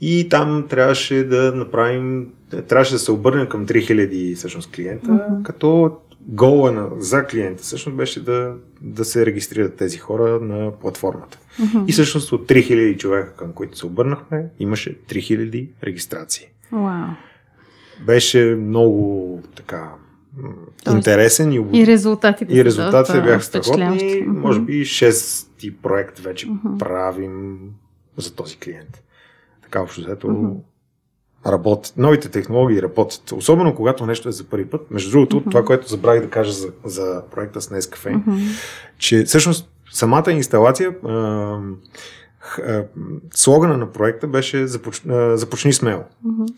И 0.00 0.28
там 0.28 0.66
трябваше 0.68 1.24
да 1.24 1.52
направим, 1.52 2.28
трябваше 2.68 2.92
да 2.92 2.98
се 2.98 3.12
обърнем 3.12 3.48
към 3.48 3.66
3000 3.66 4.36
всъщност 4.36 4.70
клиента, 4.70 5.12
Мгм. 5.12 5.42
като 5.42 5.96
гола 6.28 6.72
на, 6.72 6.88
за 6.98 7.26
клиента 7.26 7.62
всъщност 7.62 7.96
беше 7.96 8.24
да, 8.24 8.54
да 8.80 9.04
се 9.04 9.26
регистрират 9.26 9.76
тези 9.76 9.98
хора 9.98 10.40
на 10.40 10.72
платформата. 10.80 11.38
Мгм. 11.58 11.84
И 11.86 11.92
всъщност 11.92 12.32
от 12.32 12.48
3000 12.48 12.96
човека, 12.96 13.36
към 13.36 13.52
които 13.52 13.78
се 13.78 13.86
обърнахме, 13.86 14.46
имаше 14.58 14.98
3000 14.98 15.68
регистрации. 15.84 16.46
Вау. 16.72 17.08
Беше 18.06 18.44
много 18.44 19.40
така 19.56 19.90
Тоест, 20.84 20.96
интересен 20.96 21.52
и, 21.52 21.66
И 21.72 21.86
резултатите 21.86 22.54
и 22.54 22.64
резултатите 22.64 23.12
доста 23.12 23.22
бяха 23.22 23.42
страхотни. 23.42 24.22
Мгм. 24.26 24.40
Може 24.40 24.60
би 24.60 24.84
6 24.84 25.74
проект 25.82 26.18
вече 26.18 26.46
Мгм. 26.50 26.78
правим 26.78 27.58
за 28.16 28.34
този 28.34 28.56
клиент. 28.56 29.02
Така 29.62 29.82
общо 29.82 30.00
взето 30.00 30.28
Мгм. 30.28 30.52
Работят, 31.46 31.94
новите 31.96 32.28
технологии 32.28 32.82
работят, 32.82 33.32
особено 33.32 33.74
когато 33.74 34.06
нещо 34.06 34.28
е 34.28 34.32
за 34.32 34.44
първи 34.44 34.66
път. 34.66 34.90
Между 34.90 35.10
другото, 35.10 35.40
mm-hmm. 35.40 35.50
това, 35.50 35.64
което 35.64 35.88
забравих 35.88 36.22
да 36.22 36.30
кажа 36.30 36.52
за, 36.52 36.68
за 36.84 37.22
проекта 37.30 37.60
с 37.60 37.68
Nescafe, 37.68 38.24
mm-hmm. 38.24 38.60
че 38.98 39.24
всъщност 39.24 39.70
самата 39.92 40.32
инсталация, 40.32 40.94
а, 41.04 41.12
а, 42.58 42.84
слогана 43.34 43.76
на 43.76 43.92
проекта 43.92 44.26
беше 44.26 44.66
започ, 44.66 45.02
а, 45.08 45.36
започни 45.36 45.72
смело. 45.72 46.04
Mm-hmm. 46.26 46.54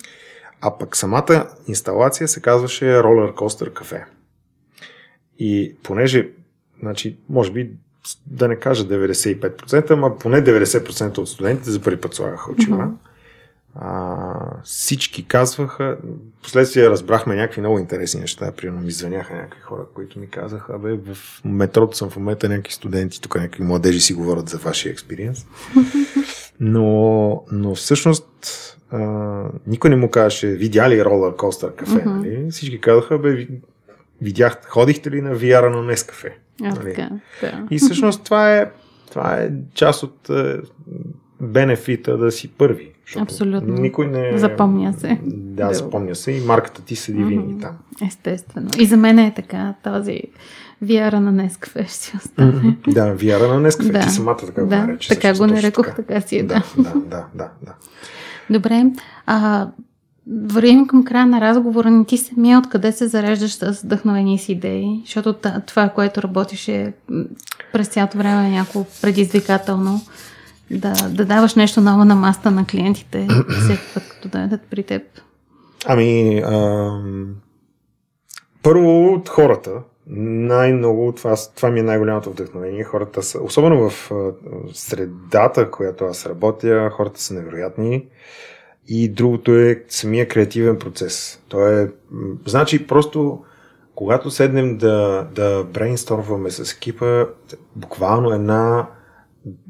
А 0.60 0.78
пък 0.78 0.96
самата 0.96 1.48
инсталация 1.68 2.28
се 2.28 2.40
казваше 2.40 2.84
Roller 2.84 3.34
Coaster 3.34 3.70
Cafe. 3.70 4.04
И 5.38 5.76
понеже, 5.82 6.28
значи, 6.80 7.16
може 7.28 7.52
би 7.52 7.70
да 8.26 8.48
не 8.48 8.56
кажа 8.56 8.84
95%, 8.84 9.90
ама 9.90 10.18
поне 10.18 10.44
90% 10.44 11.18
от 11.18 11.28
студентите 11.28 11.70
за 11.70 11.80
първи 11.80 12.00
път 12.00 12.14
слагаха 12.14 12.52
очила. 12.52 12.78
Mm-hmm. 12.78 13.13
А, 13.76 14.34
всички 14.64 15.28
казваха, 15.28 15.98
последствие 16.42 16.90
разбрахме 16.90 17.36
някакви 17.36 17.60
много 17.60 17.78
интересни 17.78 18.20
неща. 18.20 18.52
Примерно 18.52 18.80
ми 18.80 18.90
звъняха 18.90 19.34
някакви 19.34 19.60
хора, 19.60 19.82
които 19.94 20.18
ми 20.18 20.30
казаха, 20.30 20.74
абе, 20.74 20.92
в 20.92 21.16
метрото 21.44 21.96
съм 21.96 22.10
в 22.10 22.16
момента 22.16 22.48
някакви 22.48 22.72
студенти, 22.72 23.20
тук 23.20 23.34
някакви 23.34 23.64
младежи 23.64 24.00
си 24.00 24.14
говорят 24.14 24.48
за 24.48 24.58
вашия 24.58 24.92
експириенс. 24.92 25.46
Но, 26.60 27.44
но 27.52 27.74
всъщност 27.74 28.26
а, 28.90 28.98
никой 29.66 29.90
не 29.90 29.96
му 29.96 30.10
казваше, 30.10 30.46
видя 30.46 30.90
ли 30.90 31.04
ролър 31.04 31.36
костър 31.36 31.74
кафе, 31.74 31.92
mm-hmm. 31.92 32.16
нали? 32.16 32.50
Всички 32.50 32.80
казаха, 32.80 33.18
бе, 33.18 33.48
видях, 34.22 34.60
ходихте 34.68 35.10
ли 35.10 35.20
на 35.20 35.36
VR 35.36 35.74
на 35.74 35.82
днес 35.82 36.02
кафе? 36.02 36.38
Нали? 36.60 36.94
да. 37.40 37.66
И 37.70 37.78
всъщност 37.78 38.24
това 38.24 38.56
е, 38.56 38.70
това 39.10 39.34
е 39.34 39.50
част 39.74 40.02
от 40.02 40.30
е, 40.30 40.60
бенефита 41.44 42.18
да 42.18 42.32
си 42.32 42.48
първи. 42.48 42.90
Абсолютно. 43.16 43.74
Никой 43.74 44.06
не... 44.06 44.38
Запомня 44.38 44.92
се. 44.92 45.18
Да, 45.24 45.68
да, 45.68 45.74
запомня 45.74 46.14
се 46.14 46.32
и 46.32 46.40
марката 46.40 46.82
ти 46.82 46.96
седи 46.96 47.18
mm-hmm. 47.18 47.28
винаги 47.28 47.60
там. 47.60 47.76
Естествено. 48.06 48.70
И 48.78 48.86
за 48.86 48.96
мен 48.96 49.18
е 49.18 49.32
така, 49.36 49.74
този 49.82 50.20
VR 50.84 51.14
на 51.14 51.32
Нескафе 51.32 51.84
ще 51.84 51.92
си 51.92 52.12
остане. 52.16 52.52
Mm-hmm. 52.52 52.92
Да, 52.92 53.16
VR 53.16 53.48
на 53.48 53.60
Нескафе. 53.60 53.92
Да. 53.92 54.00
Ти 54.00 54.10
самата 54.10 54.36
така 54.36 54.60
да, 54.60 54.66
го 54.66 54.86
нарече. 54.86 55.08
Така 55.08 55.34
го 55.34 55.46
нарекох, 55.46 55.86
така. 55.86 56.02
така 56.02 56.20
си 56.20 56.38
е, 56.38 56.42
да. 56.42 56.62
Да, 56.78 56.92
да, 56.94 57.24
да, 57.34 57.50
да. 57.62 57.74
Добре. 58.50 58.84
А, 59.26 59.68
вървим 60.26 60.86
към 60.86 61.04
края 61.04 61.26
на 61.26 61.40
разговора. 61.40 61.90
Не 61.90 62.04
ти 62.04 62.18
самия 62.18 62.58
откъде 62.58 62.92
се 62.92 63.08
зареждаш 63.08 63.52
с 63.54 63.80
вдъхновени 63.84 64.38
си 64.38 64.52
идеи? 64.52 65.02
Защото 65.04 65.34
това, 65.66 65.88
което 65.88 66.22
работише 66.22 66.92
през 67.72 67.88
цялото 67.88 68.18
време 68.18 68.46
е 68.46 68.50
някакво 68.50 68.84
предизвикателно 69.02 70.00
да, 70.70 70.92
да 70.92 71.24
даваш 71.24 71.54
нещо 71.54 71.80
ново 71.80 72.04
на 72.04 72.14
маста 72.14 72.50
на 72.50 72.66
клиентите 72.66 73.28
всеки 73.64 73.82
път, 73.94 74.08
като 74.08 74.28
дойдат 74.28 74.60
при 74.70 74.82
теб? 74.82 75.02
Ами, 75.86 76.38
ам... 76.46 77.34
първо 78.62 79.12
от 79.12 79.28
хората. 79.28 79.70
Най-много, 80.06 81.12
това, 81.16 81.36
това 81.56 81.70
ми 81.70 81.80
е 81.80 81.82
най-голямото 81.82 82.30
вдъхновение. 82.30 82.84
Хората 82.84 83.22
са, 83.22 83.38
особено 83.42 83.90
в 83.90 84.10
средата, 84.72 85.70
която 85.70 86.04
аз 86.04 86.26
работя, 86.26 86.90
хората 86.92 87.20
са 87.20 87.34
невероятни. 87.34 88.06
И 88.88 89.08
другото 89.08 89.54
е 89.54 89.84
самия 89.88 90.28
креативен 90.28 90.78
процес. 90.78 91.40
То 91.48 91.68
е, 91.68 91.92
значи 92.46 92.86
просто 92.86 93.44
когато 93.94 94.30
седнем 94.30 94.78
да, 94.78 95.26
да 95.34 95.64
брейнстормваме 95.64 96.50
с 96.50 96.72
екипа, 96.72 97.24
буквално 97.76 98.30
една 98.30 98.86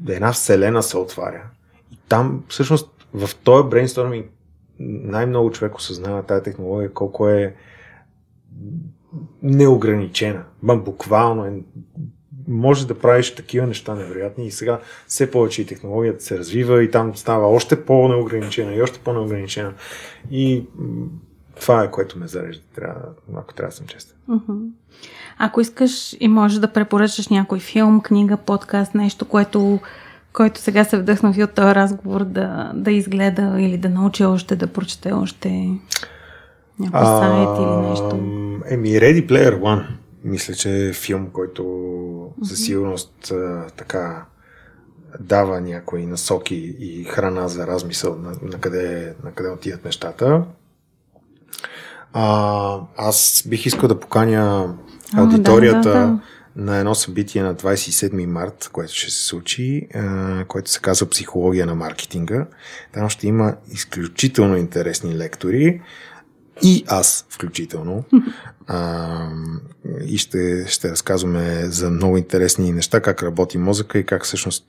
една 0.07 0.31
вселена 0.31 0.83
се 0.83 0.97
отваря. 0.97 1.43
И 1.91 1.97
там, 2.09 2.43
всъщност, 2.47 3.07
в 3.13 3.35
този 3.35 3.69
брейнсторминг 3.69 4.31
най-много 4.79 5.51
човек 5.51 5.75
осъзнава 5.75 6.23
тази 6.23 6.43
технология, 6.43 6.93
колко 6.93 7.29
е 7.29 7.55
неограничена. 9.43 10.43
Бам, 10.63 10.83
буквално 10.83 11.45
е, 11.45 11.53
може 12.47 12.87
да 12.87 12.99
правиш 12.99 13.35
такива 13.35 13.67
неща 13.67 13.95
невероятни 13.95 14.47
и 14.47 14.51
сега 14.51 14.79
все 15.07 15.31
повече 15.31 15.61
и 15.61 15.65
технологията 15.65 16.23
се 16.23 16.37
развива 16.37 16.83
и 16.83 16.91
там 16.91 17.15
става 17.15 17.47
още 17.47 17.85
по-неограничена 17.85 18.75
и 18.75 18.81
още 18.81 18.99
по-неограничена. 18.99 19.73
И 20.31 20.65
това 21.59 21.83
е 21.83 21.91
което 21.91 22.19
ме 22.19 22.27
зарежда, 22.27 22.63
трябва, 22.75 23.01
ако 23.35 23.53
трябва 23.53 23.69
да 23.69 23.75
съм 23.75 23.87
честен. 23.87 24.15
Uh-huh. 24.29 24.69
Ако 25.37 25.61
искаш 25.61 26.15
и 26.19 26.27
можеш 26.27 26.59
да 26.59 26.73
препоръчаш 26.73 27.27
някой 27.27 27.59
филм, 27.59 28.01
книга, 28.01 28.37
подкаст, 28.37 28.95
нещо, 28.95 29.25
което, 29.25 29.79
който 30.33 30.59
сега 30.59 30.83
се 30.83 30.97
вдъхнави 30.97 31.43
от 31.43 31.53
този 31.53 31.75
разговор 31.75 32.23
да, 32.23 32.71
да 32.75 32.91
изгледа 32.91 33.55
или 33.59 33.77
да 33.77 33.89
научи 33.89 34.23
още, 34.23 34.55
да 34.55 34.67
прочете 34.67 35.11
още 35.11 35.49
някой 36.79 36.99
а, 37.01 37.17
сайт 37.19 37.59
или 37.59 37.89
нещо. 37.89 38.15
Еми, 38.69 38.89
Ready 38.89 39.29
Player 39.29 39.59
One. 39.59 39.85
Мисля, 40.23 40.53
че 40.53 40.87
е 40.87 40.93
филм, 40.93 41.29
който 41.33 41.63
със 42.43 42.63
сигурност 42.63 43.31
а, 43.31 43.67
така 43.77 44.25
дава 45.19 45.61
някои 45.61 46.05
насоки 46.05 46.75
и 46.79 47.03
храна 47.03 47.47
за 47.47 47.67
размисъл 47.67 48.15
на, 48.15 48.31
на, 48.41 48.59
къде, 48.59 49.13
на 49.23 49.31
къде 49.31 49.49
отиват 49.49 49.85
нещата. 49.85 50.43
А, 52.17 52.79
аз 52.97 53.43
бих 53.47 53.65
искал 53.65 53.89
да 53.89 53.99
поканя 53.99 54.73
аудиторията 55.17 55.81
да, 55.81 55.99
да, 55.99 56.05
да. 56.05 56.19
на 56.55 56.77
едно 56.77 56.95
събитие 56.95 57.43
на 57.43 57.55
27 57.55 58.25
март, 58.25 58.69
което 58.73 58.93
ще 58.93 59.11
се 59.11 59.25
случи, 59.25 59.87
което 60.47 60.71
се 60.71 60.79
казва 60.79 61.09
Психология 61.09 61.65
на 61.65 61.75
маркетинга. 61.75 62.45
Там 62.93 63.09
ще 63.09 63.27
има 63.27 63.55
изключително 63.71 64.57
интересни 64.57 65.17
лектори 65.17 65.81
и 66.63 66.83
аз 66.87 67.25
включително. 67.29 68.03
А, 68.67 69.29
и 70.05 70.17
ще, 70.17 70.65
ще 70.67 70.91
разказваме 70.91 71.65
за 71.65 71.89
много 71.89 72.17
интересни 72.17 72.71
неща, 72.71 73.01
как 73.01 73.23
работи 73.23 73.57
мозъка 73.57 73.99
и 73.99 74.05
как 74.05 74.25
всъщност 74.25 74.65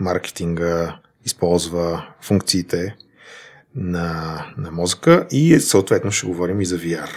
маркетинга 0.00 0.96
използва 1.24 2.06
функциите 2.20 2.96
на, 3.74 4.44
на 4.58 4.70
мозъка 4.70 5.26
и 5.30 5.60
съответно 5.60 6.10
ще 6.10 6.26
говорим 6.26 6.60
и 6.60 6.64
за 6.64 6.78
VR. 6.78 7.08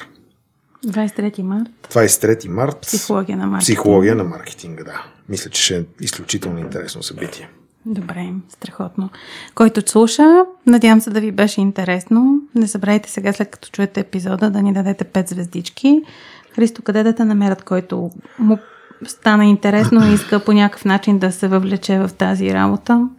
23 0.87 1.41
март. 1.41 1.69
23 1.93 2.47
март. 2.47 2.81
Психология 2.81 3.37
на 3.37 3.47
маркетинга. 3.47 3.63
Психология 3.63 4.15
на 4.15 4.23
маркетинга, 4.23 4.83
да. 4.83 5.05
Мисля, 5.29 5.49
че 5.49 5.61
ще 5.61 5.77
е 5.77 5.83
изключително 6.01 6.59
интересно 6.59 7.03
събитие. 7.03 7.49
Добре, 7.85 8.33
страхотно. 8.49 9.09
Който 9.55 9.89
слуша, 9.89 10.45
надявам 10.67 11.01
се 11.01 11.09
да 11.09 11.21
ви 11.21 11.31
беше 11.31 11.61
интересно. 11.61 12.41
Не 12.55 12.65
забравяйте 12.65 13.09
сега, 13.09 13.33
след 13.33 13.49
като 13.49 13.69
чуете 13.71 13.99
епизода, 13.99 14.49
да 14.49 14.61
ни 14.61 14.73
дадете 14.73 15.05
5 15.05 15.29
звездички. 15.29 16.01
Христо, 16.55 16.81
къде 16.81 17.03
да 17.03 17.15
те 17.15 17.25
намерят, 17.25 17.63
който 17.63 18.11
му 18.39 18.57
стана 19.07 19.45
интересно 19.45 20.07
и 20.07 20.13
иска 20.13 20.39
по 20.39 20.53
някакъв 20.53 20.85
начин 20.85 21.19
да 21.19 21.31
се 21.31 21.47
въвлече 21.47 21.99
в 21.99 22.09
тази 22.17 22.53
работа? 22.53 23.09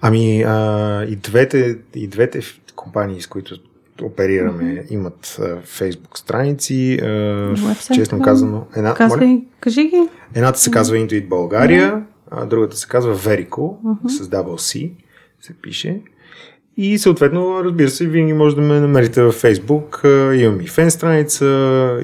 Ами, 0.00 0.42
а, 0.42 1.04
и, 1.08 1.16
двете, 1.16 1.78
и 1.94 2.06
двете 2.06 2.40
компании, 2.76 3.20
с 3.20 3.26
които 3.26 3.56
оперираме, 4.02 4.64
mm-hmm. 4.64 4.92
имат 4.92 5.38
а, 5.40 5.42
Facebook 5.62 6.18
страници. 6.18 6.98
А, 7.02 7.94
честно 7.94 8.22
казано, 8.22 8.66
една, 8.76 8.94
Казвай, 8.94 9.28
моля, 9.28 9.40
кажи 9.60 9.84
ги. 9.84 10.08
Едната 10.34 10.58
се 10.58 10.70
казва 10.70 10.96
Intuit 10.96 11.28
България, 11.28 11.92
mm-hmm. 11.92 12.02
а 12.30 12.46
другата 12.46 12.76
се 12.76 12.88
казва 12.88 13.16
Verico, 13.16 13.82
mm-hmm. 13.82 14.08
с 14.08 14.28
double 14.28 14.58
C 14.58 14.92
се 15.40 15.52
пише. 15.52 16.00
И 16.76 16.98
съответно, 16.98 17.64
разбира 17.64 17.90
се, 17.90 18.06
винаги 18.06 18.32
може 18.32 18.56
да 18.56 18.62
ме 18.62 18.80
намерите 18.80 19.22
във 19.22 19.42
Facebook. 19.42 20.06
Имам 20.34 20.60
и 20.60 20.66
фен 20.66 20.90
страница, 20.90 21.44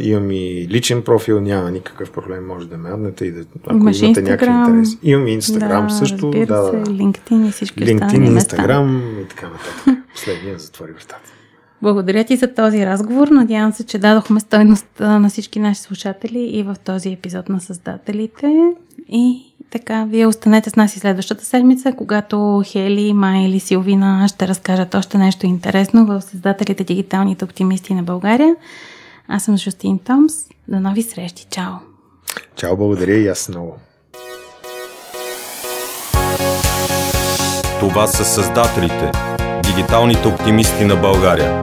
имам 0.01 0.31
и 0.31 0.69
личен 0.69 1.03
профил, 1.03 1.41
няма 1.41 1.71
никакъв 1.71 2.11
проблем, 2.11 2.47
може 2.47 2.69
да 2.69 2.77
ме 2.77 2.91
аднете 2.91 3.25
и 3.25 3.33
да, 3.33 3.45
ако 3.67 3.77
Имаш 3.77 4.03
имате 4.03 4.23
някакви 4.23 4.55
интереси. 4.55 4.99
Имам 5.03 5.27
и 5.27 5.41
Instagram 5.41 5.87
да, 5.87 5.95
също. 5.95 6.31
Да, 6.31 6.47
да, 6.47 6.67
се, 6.67 6.77
LinkedIn 6.77 7.49
и 7.49 7.51
всички 7.51 7.81
LinkedIn, 7.81 8.39
Instagram 8.39 9.01
и 9.23 9.29
така 9.29 9.47
нататък. 9.47 10.05
Последния 10.15 10.59
затвори 10.59 10.93
вратата. 10.93 11.33
Благодаря 11.83 12.25
ти 12.25 12.37
за 12.37 12.55
този 12.55 12.87
разговор. 12.87 13.29
Надявам 13.29 13.73
се, 13.73 13.87
че 13.87 13.99
дадохме 13.99 14.41
стойност 14.41 14.87
на 15.01 15.29
всички 15.29 15.59
наши 15.59 15.81
слушатели 15.81 16.39
и 16.39 16.63
в 16.63 16.77
този 16.85 17.13
епизод 17.13 17.49
на 17.49 17.61
създателите. 17.61 18.75
И 19.09 19.46
така, 19.71 20.05
вие 20.09 20.27
останете 20.27 20.71
с 20.71 20.77
нас 20.77 20.97
и 20.97 20.99
следващата 20.99 21.45
седмица, 21.45 21.93
когато 21.93 22.63
Хели, 22.67 23.13
Май 23.13 23.45
или 23.45 23.61
Силвина 23.61 24.29
ще 24.29 24.49
разкажат 24.49 24.95
още 24.95 25.19
нещо 25.19 25.47
интересно 25.47 26.07
в 26.07 26.21
създателите 26.21 26.85
дигиталните 26.85 27.45
оптимисти 27.45 27.95
на 27.95 28.03
България. 28.03 28.57
Аз 29.29 29.45
съм 29.45 29.57
Жустин 29.57 29.99
Томс. 29.99 30.33
До 30.69 30.81
нови 30.81 31.03
срещи. 31.03 31.47
Чао! 31.51 31.73
Чао, 32.57 32.77
благодаря 32.77 33.15
и 33.15 33.29
аз 33.29 33.49
много. 33.49 33.77
Това 37.81 38.07
са 38.07 38.25
създателите, 38.25 39.11
дигиталните 39.63 40.29
оптимисти 40.29 40.85
на 40.85 40.97
България. 40.97 41.63